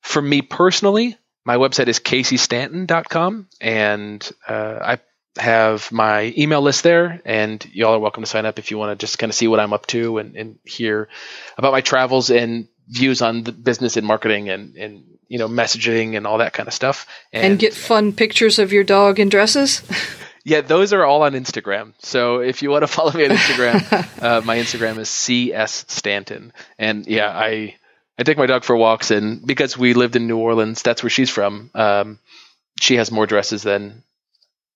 [0.00, 4.98] For me personally, my website is caseystanton.com, and uh, I
[5.40, 8.98] have my email list there, and y'all are welcome to sign up if you want
[8.98, 11.08] to just kind of see what I'm up to and, and hear
[11.56, 16.16] about my travels and views on the business and marketing and, and you know messaging
[16.16, 17.06] and all that kind of stuff.
[17.32, 19.82] And, and get fun pictures of your dog in dresses.
[20.44, 21.94] yeah, those are all on Instagram.
[22.00, 26.52] So if you want to follow me on Instagram, uh, my Instagram is cs stanton,
[26.76, 27.76] and yeah, I
[28.18, 31.10] I take my dog for walks, and because we lived in New Orleans, that's where
[31.10, 31.70] she's from.
[31.74, 32.18] Um,
[32.80, 34.02] she has more dresses than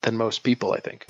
[0.03, 1.07] than most people, I think.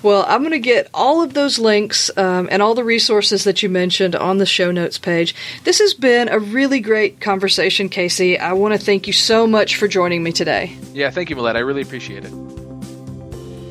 [0.02, 3.62] well, I'm going to get all of those links um, and all the resources that
[3.62, 5.34] you mentioned on the show notes page.
[5.62, 8.38] This has been a really great conversation, Casey.
[8.38, 10.76] I want to thank you so much for joining me today.
[10.92, 11.56] Yeah, thank you, Millette.
[11.56, 12.67] I really appreciate it.